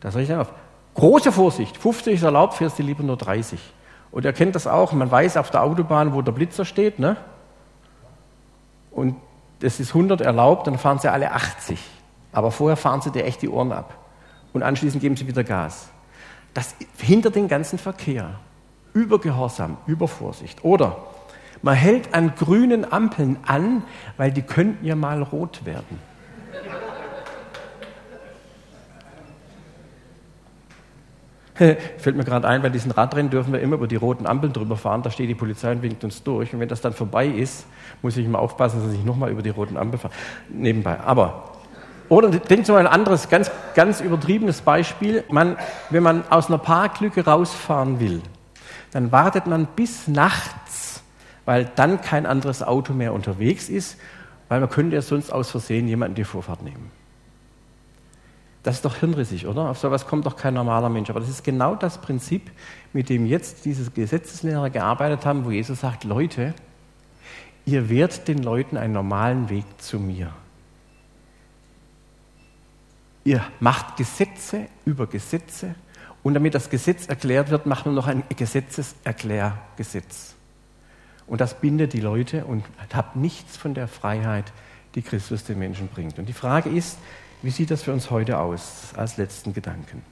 Das 0.00 0.16
riecht 0.16 0.32
auf. 0.32 0.52
Große 0.94 1.32
Vorsicht, 1.32 1.76
50 1.76 2.14
ist 2.14 2.22
erlaubt, 2.22 2.54
fährst 2.54 2.78
du 2.78 2.82
lieber 2.82 3.02
nur 3.02 3.16
30. 3.16 3.60
Und 4.12 4.24
ihr 4.24 4.32
kennt 4.32 4.54
das 4.54 4.66
auch, 4.66 4.92
man 4.92 5.10
weiß 5.10 5.36
auf 5.36 5.50
der 5.50 5.62
Autobahn, 5.62 6.14
wo 6.14 6.22
der 6.22 6.32
Blitzer 6.32 6.64
steht, 6.64 6.98
ne? 6.98 7.16
Und 8.90 9.16
es 9.60 9.78
ist 9.78 9.88
100 9.94 10.22
erlaubt, 10.22 10.66
dann 10.66 10.78
fahren 10.78 10.98
sie 10.98 11.12
alle 11.12 11.32
80. 11.32 11.78
Aber 12.32 12.50
vorher 12.50 12.76
fahren 12.76 13.02
sie 13.02 13.10
dir 13.10 13.24
echt 13.24 13.42
die 13.42 13.48
Ohren 13.48 13.72
ab. 13.72 13.94
Und 14.52 14.62
anschließend 14.62 15.02
geben 15.02 15.16
sie 15.16 15.26
wieder 15.26 15.44
Gas. 15.44 15.88
Das 16.54 16.74
hindert 16.98 17.34
den 17.34 17.48
ganzen 17.48 17.78
Verkehr. 17.78 18.38
Übergehorsam, 18.96 19.76
Übervorsicht. 19.86 20.64
Oder 20.64 20.96
man 21.60 21.74
hält 21.74 22.14
an 22.14 22.34
grünen 22.34 22.90
Ampeln 22.90 23.36
an, 23.46 23.82
weil 24.16 24.32
die 24.32 24.40
könnten 24.40 24.86
ja 24.86 24.96
mal 24.96 25.22
rot 25.22 25.66
werden. 25.66 25.98
Fällt 31.98 32.16
mir 32.16 32.24
gerade 32.24 32.48
ein, 32.48 32.62
bei 32.62 32.70
diesen 32.70 32.90
Radrennen 32.90 33.30
dürfen 33.30 33.52
wir 33.52 33.60
immer 33.60 33.74
über 33.76 33.86
die 33.86 33.96
roten 33.96 34.26
Ampeln 34.26 34.54
drüber 34.54 34.76
fahren. 34.78 35.02
Da 35.02 35.10
steht 35.10 35.28
die 35.28 35.34
Polizei 35.34 35.72
und 35.72 35.82
winkt 35.82 36.02
uns 36.02 36.22
durch. 36.22 36.54
Und 36.54 36.60
wenn 36.60 36.68
das 36.68 36.80
dann 36.80 36.94
vorbei 36.94 37.26
ist, 37.26 37.66
muss 38.00 38.16
ich 38.16 38.26
mal 38.26 38.38
aufpassen, 38.38 38.82
dass 38.82 38.94
ich 38.94 39.04
nochmal 39.04 39.30
über 39.30 39.42
die 39.42 39.50
roten 39.50 39.76
Ampeln 39.76 39.98
fahre. 39.98 40.14
Nebenbei. 40.48 41.00
Aber, 41.00 41.52
oder 42.08 42.30
denkt 42.30 42.66
mal 42.68 42.78
ein 42.78 42.86
anderes, 42.86 43.28
ganz, 43.28 43.50
ganz 43.74 44.00
übertriebenes 44.00 44.62
Beispiel. 44.62 45.22
Man, 45.28 45.58
wenn 45.90 46.02
man 46.02 46.24
aus 46.30 46.48
einer 46.48 46.58
Parklücke 46.58 47.26
rausfahren 47.26 48.00
will, 48.00 48.22
dann 48.96 49.12
wartet 49.12 49.46
man 49.46 49.66
bis 49.66 50.08
nachts, 50.08 51.02
weil 51.44 51.70
dann 51.76 52.00
kein 52.00 52.24
anderes 52.24 52.62
Auto 52.62 52.94
mehr 52.94 53.12
unterwegs 53.12 53.68
ist, 53.68 53.98
weil 54.48 54.58
man 54.58 54.70
könnte 54.70 54.96
ja 54.96 55.02
sonst 55.02 55.30
aus 55.30 55.50
Versehen 55.50 55.86
jemanden 55.86 56.14
die 56.14 56.24
Vorfahrt 56.24 56.62
nehmen. 56.62 56.90
Das 58.62 58.76
ist 58.76 58.86
doch 58.86 58.96
hirnrissig, 58.96 59.46
oder? 59.46 59.68
Auf 59.68 59.76
sowas 59.76 60.06
kommt 60.06 60.24
doch 60.24 60.36
kein 60.36 60.54
normaler 60.54 60.88
Mensch. 60.88 61.10
Aber 61.10 61.20
das 61.20 61.28
ist 61.28 61.44
genau 61.44 61.74
das 61.74 61.98
Prinzip, 61.98 62.50
mit 62.94 63.10
dem 63.10 63.26
jetzt 63.26 63.66
diese 63.66 63.90
Gesetzeslehrer 63.90 64.70
gearbeitet 64.70 65.26
haben, 65.26 65.44
wo 65.44 65.50
Jesus 65.50 65.80
sagt, 65.80 66.04
Leute, 66.04 66.54
ihr 67.66 67.90
wehrt 67.90 68.26
den 68.28 68.42
Leuten 68.42 68.78
einen 68.78 68.94
normalen 68.94 69.50
Weg 69.50 69.66
zu 69.76 69.98
mir. 69.98 70.32
Ihr 73.24 73.44
macht 73.60 73.98
Gesetze 73.98 74.68
über 74.86 75.06
Gesetze 75.06 75.74
und 76.26 76.34
damit 76.34 76.56
das 76.56 76.70
Gesetz 76.70 77.06
erklärt 77.06 77.50
wird, 77.50 77.66
macht 77.66 77.86
man 77.86 77.94
noch 77.94 78.08
ein 78.08 78.24
Gesetzeserklärgesetz. 78.36 80.34
Und 81.28 81.40
das 81.40 81.60
bindet 81.60 81.92
die 81.92 82.00
Leute 82.00 82.44
und 82.46 82.64
hat 82.92 83.14
nichts 83.14 83.56
von 83.56 83.74
der 83.74 83.86
Freiheit, 83.86 84.46
die 84.96 85.02
Christus 85.02 85.44
den 85.44 85.60
Menschen 85.60 85.86
bringt. 85.86 86.18
Und 86.18 86.28
die 86.28 86.32
Frage 86.32 86.68
ist, 86.68 86.98
wie 87.42 87.50
sieht 87.50 87.70
das 87.70 87.84
für 87.84 87.92
uns 87.92 88.10
heute 88.10 88.40
aus, 88.40 88.92
als 88.96 89.18
letzten 89.18 89.54
Gedanken? 89.54 90.02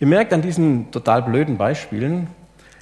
Ihr 0.00 0.06
merkt 0.06 0.32
an 0.32 0.40
diesen 0.40 0.90
total 0.90 1.20
blöden 1.24 1.58
Beispielen, 1.58 2.28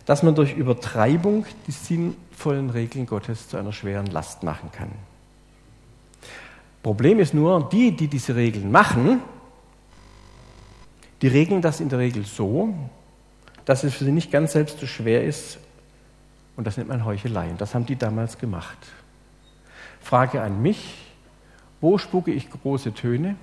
dass 0.07 0.23
man 0.23 0.37
durch 0.37 0.55
Übertreibung 0.57 1.45
die 1.67 1.73
sinnvollen 1.73 2.71
Regeln 2.71 3.07
Gottes 3.07 3.49
zu 3.49 3.57
einer 3.57 3.73
schweren 3.73 4.07
Last 4.07 4.45
machen 4.45 4.71
kann. 4.71 4.93
Problem 6.85 7.19
ist 7.19 7.35
nur, 7.35 7.69
die, 7.69 7.97
die 7.97 8.07
diese 8.07 8.37
Regeln 8.37 8.71
machen, 8.71 9.23
die 11.25 11.29
regeln 11.29 11.63
das 11.63 11.81
in 11.81 11.89
der 11.89 12.01
Regel 12.01 12.27
so, 12.27 12.75
dass 13.65 13.83
es 13.83 13.95
für 13.95 14.05
sie 14.05 14.13
nicht 14.13 14.31
ganz 14.31 14.53
selbst 14.53 14.79
so 14.79 14.87
schwer 14.87 15.25
ist. 15.25 15.59
Und 16.55 16.67
das 16.67 16.77
nennt 16.77 16.91
man 16.91 17.07
Heuchelei. 17.07 17.49
Und 17.49 17.63
das 17.63 17.75
haben 17.75 17.87
die 17.87 17.97
damals 17.97 18.37
gemacht. 18.37 18.77
Frage 20.03 20.43
an 20.43 20.61
mich, 20.61 21.15
wo 21.81 21.97
spucke 21.97 22.31
ich 22.31 22.51
große 22.51 22.93
Töne 22.93 23.37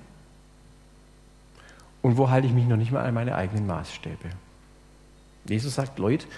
und 2.02 2.16
wo 2.18 2.30
halte 2.30 2.46
ich 2.46 2.52
mich 2.52 2.68
noch 2.68 2.76
nicht 2.76 2.92
mal 2.92 3.04
an 3.04 3.14
meine 3.14 3.34
eigenen 3.34 3.66
Maßstäbe? 3.66 4.30
Jesus 5.46 5.74
sagt, 5.74 5.98
Leute, 5.98 6.28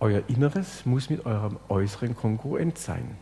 euer 0.00 0.22
Inneres 0.28 0.86
muss 0.86 1.10
mit 1.10 1.26
eurem 1.26 1.58
Äußeren 1.68 2.16
kongruent 2.16 2.78
sein. 2.78 3.18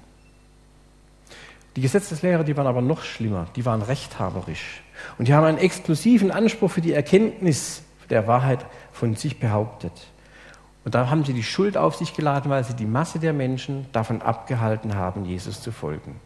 Die 1.77 1.83
Gesetzeslehrer, 1.83 2.45
die 2.45 2.57
waren 2.57 2.67
aber 2.67 2.83
noch 2.83 3.03
schlimmer, 3.03 3.47
die 3.55 3.65
waren 3.65 3.83
rechthaberisch. 3.83 4.83
Und 5.19 5.29
die 5.29 5.35
haben 5.35 5.45
einen 5.45 5.59
exklusiven 5.59 6.31
Anspruch 6.31 6.71
für 6.71 6.81
die 6.81 6.93
Erkenntnis 6.93 7.83
der 8.11 8.27
Wahrheit 8.27 8.67
von 8.93 9.15
sich 9.15 9.39
behauptet. 9.39 9.93
Und 10.85 10.95
da 10.95 11.11
haben 11.11 11.25
sie 11.25 11.33
die 11.33 11.43
Schuld 11.43 11.77
auf 11.77 11.97
sich 11.97 12.15
geladen, 12.15 12.51
weil 12.51 12.65
sie 12.65 12.75
die 12.75 12.87
Masse 12.87 13.19
der 13.19 13.33
Menschen 13.33 13.87
davon 13.93 14.23
abgehalten 14.23 14.97
haben, 14.97 15.25
Jesus 15.25 15.63
zu 15.63 15.73
folgen. 15.73 16.17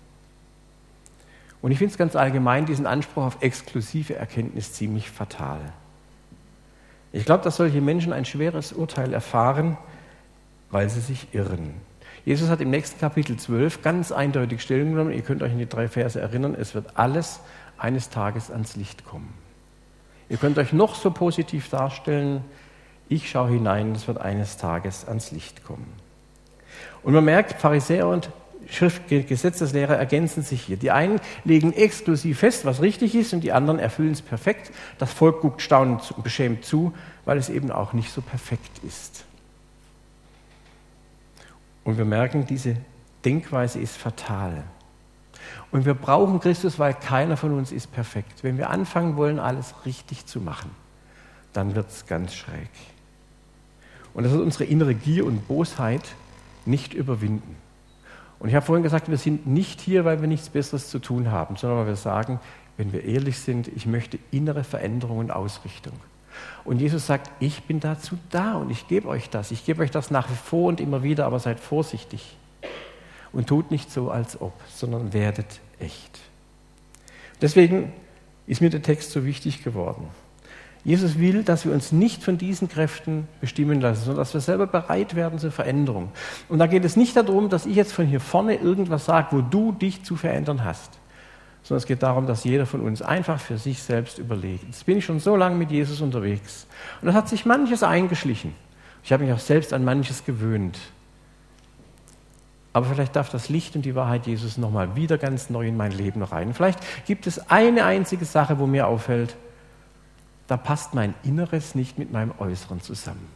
Und 1.61 1.73
ich 1.73 1.79
finde 1.79 1.93
es 1.93 1.99
ganz 1.99 2.15
allgemein, 2.15 2.67
diesen 2.67 2.87
Anspruch 2.87 3.25
auf 3.25 3.37
exklusive 3.41 4.15
Erkenntnis 4.15 4.73
ziemlich 4.75 5.11
fatal. 5.11 5.61
Ich 7.13 7.25
glaube, 7.25 7.45
dass 7.45 7.57
solche 7.57 7.81
Menschen 7.81 8.13
ein 8.13 8.25
schweres 8.25 8.73
Urteil 8.73 9.13
erfahren, 9.13 9.77
weil 10.71 10.91
sie 10.91 11.01
sich 11.01 11.33
irren. 11.33 11.75
Jesus 12.25 12.49
hat 12.49 12.61
im 12.61 12.71
nächsten 12.71 12.99
Kapitel 12.99 13.37
12 13.37 13.83
ganz 13.83 14.11
eindeutig 14.11 14.63
Stellung 14.63 14.91
genommen. 14.91 15.13
Ihr 15.13 15.23
könnt 15.23 15.43
euch 15.43 15.53
in 15.53 15.59
die 15.59 15.69
drei 15.69 15.89
Verse 15.89 16.19
erinnern. 16.19 16.57
Es 16.59 16.75
wird 16.75 16.97
alles 16.97 17.41
eines 17.77 18.09
Tages 18.09 18.51
ans 18.51 18.77
Licht 18.77 19.05
kommen. 19.05 19.35
Ihr 20.31 20.39
könnt 20.39 20.59
euch 20.59 20.73
noch 20.73 20.95
so 20.95 21.11
positiv 21.11 21.69
darstellen. 21.69 22.43
Ich 23.11 23.29
schaue 23.29 23.51
hinein, 23.51 23.93
es 23.93 24.09
wird 24.09 24.19
eines 24.19 24.57
Tages 24.57 25.07
ans 25.07 25.33
Licht 25.33 25.65
kommen. 25.65 25.87
Und 27.03 27.13
man 27.13 27.25
merkt, 27.25 27.61
Pharisäer 27.61 28.09
und 28.09 28.31
Schriftgesetzeslehrer 28.71 29.95
ergänzen 29.95 30.43
sich 30.43 30.63
hier. 30.63 30.79
Die 30.79 30.91
einen 30.91 31.21
legen 31.45 31.75
exklusiv 31.75 32.39
fest, 32.39 32.65
was 32.65 32.81
richtig 32.81 33.15
ist, 33.15 33.35
und 33.35 33.43
die 33.43 33.53
anderen 33.53 33.79
erfüllen 33.79 34.13
es 34.13 34.23
perfekt. 34.23 34.73
Das 34.99 35.13
Volk 35.13 35.43
guckt 35.43 35.61
staunend 35.61 36.11
und 36.17 36.23
beschämt 36.23 36.65
zu, 36.65 36.95
weil 37.27 37.37
es 37.37 37.51
eben 37.51 37.71
auch 37.71 37.93
nicht 37.93 38.11
so 38.11 38.23
perfekt 38.23 38.81
ist. 38.83 39.27
Und 41.85 41.99
wir 41.99 42.05
merken, 42.05 42.47
diese 42.47 42.77
Denkweise 43.25 43.79
ist 43.79 43.97
fatal. 43.97 44.65
Und 45.71 45.85
wir 45.85 45.95
brauchen 45.95 46.41
Christus, 46.41 46.79
weil 46.79 46.95
keiner 46.95 47.37
von 47.37 47.53
uns 47.53 47.73
ist 47.73 47.93
perfekt. 47.93 48.43
Wenn 48.43 48.59
wir 48.59 48.71
anfangen 48.71 49.17
wollen, 49.17 49.39
alles 49.39 49.75
richtig 49.85 50.27
zu 50.27 50.41
machen, 50.41 50.71
dann 51.53 51.75
wird 51.75 51.91
es 51.91 52.07
ganz 52.07 52.35
schräg. 52.35 52.71
Und 54.15 54.25
das 54.25 54.33
wird 54.33 54.43
unsere 54.43 54.65
innere 54.65 54.95
Gier 54.95 55.27
und 55.27 55.47
Bosheit 55.47 56.15
nicht 56.65 56.95
überwinden. 56.95 57.57
Und 58.39 58.49
ich 58.49 58.55
habe 58.55 58.65
vorhin 58.65 58.83
gesagt, 58.83 59.09
wir 59.09 59.19
sind 59.19 59.47
nicht 59.47 59.81
hier, 59.81 60.05
weil 60.05 60.21
wir 60.21 60.29
nichts 60.29 60.49
Besseres 60.49 60.89
zu 60.89 60.99
tun 60.99 61.31
haben, 61.31 61.57
sondern 61.57 61.81
weil 61.81 61.87
wir 61.89 61.97
sagen, 61.97 62.41
wenn 62.77 62.93
wir 62.93 63.05
ehrlich 63.05 63.39
sind, 63.39 63.69
ich 63.69 63.87
möchte 63.87 64.19
innere 64.31 64.65
Veränderung 64.65 65.19
und 65.19 65.31
Ausrichtung. 65.31 65.95
Und 66.65 66.81
Jesus 66.81 67.07
sagt, 67.07 67.31
ich 67.41 67.65
bin 67.65 67.81
dazu 67.81 68.17
da 68.31 68.55
und 68.55 68.71
ich 68.71 68.89
gebe 68.89 69.09
euch 69.09 69.31
das. 69.31 69.51
Ich 69.51 69.65
gebe 69.65 69.83
euch 69.83 69.91
das 69.91 70.11
nach 70.11 70.31
wie 70.31 70.37
vor 70.37 70.69
und 70.69 70.81
immer 70.81 71.03
wieder, 71.03 71.27
aber 71.27 71.39
seid 71.39 71.61
vorsichtig. 71.61 72.37
Und 73.33 73.49
tut 73.49 73.71
nicht 73.71 73.91
so, 73.91 74.11
als 74.11 74.41
ob, 74.41 74.53
sondern 74.69 75.13
werdet 75.13 75.61
echt. 75.81 76.21
Deswegen 77.43 77.93
ist 78.47 78.61
mir 78.61 78.71
der 78.71 78.83
Text 78.83 79.11
so 79.11 79.25
wichtig 79.25 79.65
geworden. 79.65 80.09
Jesus 80.85 81.19
will, 81.19 81.43
dass 81.43 81.65
wir 81.65 81.73
uns 81.73 81.93
nicht 81.93 82.23
von 82.23 82.37
diesen 82.37 82.69
Kräften 82.69 83.27
bestimmen 83.41 83.81
lassen, 83.81 84.05
sondern 84.05 84.19
dass 84.19 84.35
wir 84.35 84.43
selber 84.43 84.67
bereit 84.67 85.15
werden 85.15 85.39
zur 85.39 85.51
Veränderung. 85.51 86.11
Und 86.51 86.59
da 86.59 86.67
geht 86.67 86.85
es 86.85 86.95
nicht 86.95 87.17
darum, 87.17 87.49
dass 87.49 87.65
ich 87.65 87.75
jetzt 87.75 87.93
von 87.93 88.07
hier 88.07 88.21
vorne 88.21 88.57
irgendwas 88.57 89.07
sage, 89.07 89.29
wo 89.31 89.41
du 89.41 89.73
dich 89.73 90.05
zu 90.05 90.17
verändern 90.17 90.63
hast, 90.63 90.99
sondern 91.65 91.79
es 91.79 91.87
geht 91.87 92.03
darum, 92.03 92.27
dass 92.27 92.45
jeder 92.45 92.67
von 92.67 92.83
uns 92.83 93.03
einfach 93.03 93.41
für 93.41 93.57
sich 93.57 93.83
selbst 93.83 94.19
überlegt. 94.19 94.65
Jetzt 94.65 94.85
bin 94.85 94.99
ich 94.99 95.05
schon 95.05 95.19
so 95.19 95.35
lange 95.35 95.57
mit 95.57 95.71
Jesus 95.71 96.03
unterwegs 96.03 96.67
und 97.01 97.09
es 97.09 97.15
hat 97.15 97.29
sich 97.29 97.47
manches 97.47 97.83
eingeschlichen. 97.83 98.55
Ich 99.03 99.13
habe 99.13 99.25
mich 99.25 99.33
auch 99.33 99.39
selbst 99.39 99.73
an 99.73 99.85
manches 99.85 100.25
gewöhnt. 100.25 100.79
Aber 102.75 102.87
vielleicht 102.87 103.17
darf 103.17 103.31
das 103.31 103.49
Licht 103.49 103.77
und 103.77 103.85
die 103.85 103.95
Wahrheit 103.95 104.27
Jesus 104.27 104.59
nochmal 104.59 104.95
wieder 104.95 105.17
ganz 105.17 105.49
neu 105.49 105.67
in 105.67 105.77
mein 105.77 105.93
Leben 105.93 106.23
rein. 106.23 106.53
Vielleicht 106.53 106.81
gibt 107.07 107.27
es 107.27 107.51
eine 107.51 107.85
einzige 107.85 108.25
Sache, 108.25 108.59
wo 108.59 108.67
mir 108.67 108.87
auffällt, 108.87 109.37
da 110.49 110.57
passt 110.57 110.93
mein 110.93 111.15
Inneres 111.23 111.75
nicht 111.75 111.99
mit 111.99 112.13
meinem 112.13 112.33
Äußeren 112.39 112.81
zusammen. 112.81 113.27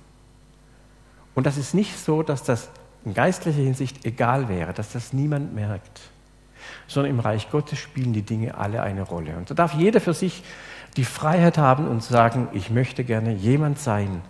Und 1.34 1.46
das 1.46 1.56
ist 1.56 1.72
nicht 1.72 1.96
so, 1.96 2.22
dass 2.22 2.42
das 2.42 2.68
in 3.04 3.14
geistlicher 3.14 3.62
Hinsicht 3.62 4.04
egal 4.04 4.48
wäre, 4.48 4.74
dass 4.74 4.92
das 4.92 5.12
niemand 5.12 5.54
merkt, 5.54 6.00
sondern 6.88 7.12
im 7.12 7.20
Reich 7.20 7.50
Gottes 7.50 7.78
spielen 7.78 8.12
die 8.12 8.22
Dinge 8.22 8.56
alle 8.56 8.82
eine 8.82 9.02
Rolle. 9.02 9.36
Und 9.36 9.50
da 9.50 9.54
darf 9.54 9.74
jeder 9.74 10.00
für 10.00 10.14
sich 10.14 10.42
die 10.96 11.04
Freiheit 11.04 11.58
haben 11.58 11.86
und 11.86 12.02
sagen, 12.02 12.48
ich 12.52 12.70
möchte 12.70 13.04
gerne 13.04 13.32
jemand 13.32 13.78
sein, 13.78 14.22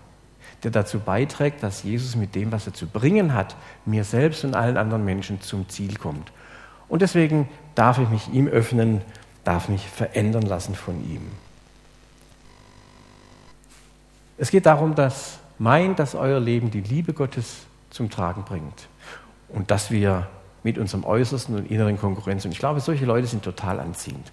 der 0.64 0.72
dazu 0.72 0.98
beiträgt, 0.98 1.62
dass 1.62 1.84
Jesus 1.84 2.16
mit 2.16 2.34
dem, 2.34 2.52
was 2.52 2.66
er 2.66 2.74
zu 2.74 2.86
bringen 2.86 3.32
hat, 3.32 3.56
mir 3.86 4.04
selbst 4.04 4.44
und 4.44 4.54
allen 4.54 4.76
anderen 4.76 5.04
Menschen 5.04 5.40
zum 5.40 5.68
Ziel 5.68 5.96
kommt. 5.96 6.32
Und 6.88 7.00
deswegen 7.00 7.48
darf 7.74 7.98
ich 7.98 8.08
mich 8.08 8.28
ihm 8.32 8.48
öffnen, 8.48 9.02
darf 9.44 9.68
mich 9.68 9.88
verändern 9.88 10.42
lassen 10.42 10.74
von 10.74 10.96
ihm. 11.08 11.22
Es 14.36 14.50
geht 14.50 14.66
darum, 14.66 14.94
dass 14.94 15.38
mein, 15.58 15.96
dass 15.96 16.14
euer 16.14 16.40
Leben 16.40 16.70
die 16.70 16.80
Liebe 16.80 17.12
Gottes 17.12 17.66
zum 17.90 18.10
Tragen 18.10 18.44
bringt 18.44 18.88
und 19.48 19.70
dass 19.70 19.90
wir 19.90 20.28
mit 20.62 20.78
unserem 20.78 21.04
äußersten 21.04 21.54
und 21.54 21.70
inneren 21.70 21.98
Konkurrenz, 21.98 22.44
und 22.44 22.52
ich 22.52 22.58
glaube, 22.58 22.80
solche 22.80 23.04
Leute 23.04 23.26
sind 23.26 23.42
total 23.42 23.80
anziehend, 23.80 24.32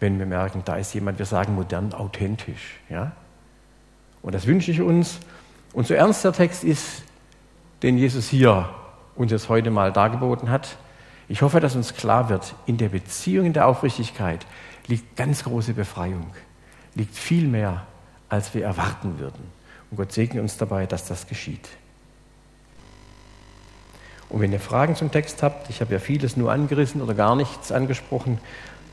wenn 0.00 0.18
wir 0.18 0.26
merken, 0.26 0.62
da 0.64 0.76
ist 0.76 0.92
jemand, 0.94 1.18
wir 1.18 1.26
sagen 1.26 1.54
modern, 1.54 1.92
authentisch. 1.94 2.80
Ja? 2.88 3.12
Und 4.22 4.34
das 4.34 4.46
wünsche 4.46 4.70
ich 4.70 4.80
uns 4.80 5.20
und 5.72 5.86
so 5.86 5.94
ernst 5.94 6.24
der 6.24 6.32
Text 6.32 6.64
ist, 6.64 7.02
den 7.82 7.98
Jesus 7.98 8.28
hier 8.28 8.68
uns 9.14 9.30
jetzt 9.30 9.48
heute 9.48 9.70
mal 9.70 9.92
dargeboten 9.92 10.50
hat, 10.50 10.76
ich 11.28 11.42
hoffe, 11.42 11.60
dass 11.60 11.76
uns 11.76 11.94
klar 11.94 12.28
wird, 12.28 12.54
in 12.66 12.76
der 12.76 12.90
Beziehung, 12.90 13.46
in 13.46 13.52
der 13.52 13.66
Aufrichtigkeit 13.66 14.44
liegt 14.86 15.16
ganz 15.16 15.44
große 15.44 15.72
Befreiung, 15.72 16.26
liegt 16.94 17.16
viel 17.16 17.46
mehr, 17.48 17.86
als 18.28 18.52
wir 18.54 18.64
erwarten 18.64 19.18
würden. 19.18 19.42
Und 19.90 19.96
Gott 19.96 20.12
segne 20.12 20.42
uns 20.42 20.56
dabei, 20.56 20.86
dass 20.86 21.06
das 21.06 21.26
geschieht. 21.26 21.68
Und 24.32 24.40
wenn 24.40 24.50
ihr 24.50 24.60
Fragen 24.60 24.96
zum 24.96 25.10
Text 25.10 25.42
habt, 25.42 25.68
ich 25.68 25.82
habe 25.82 25.92
ja 25.92 25.98
vieles 25.98 26.38
nur 26.38 26.50
angerissen 26.50 27.02
oder 27.02 27.12
gar 27.12 27.36
nichts 27.36 27.70
angesprochen, 27.70 28.38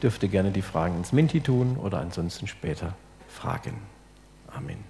dürft 0.04 0.21
ihr 0.21 0.30
gerne 0.30 0.52
die 0.52 0.62
Fragen 0.62 0.97
ins 0.97 1.13
Minti 1.13 1.39
tun 1.39 1.78
oder 1.78 1.99
ansonsten 1.99 2.45
später 2.45 2.93
fragen. 3.30 3.75
Amen. 4.47 4.88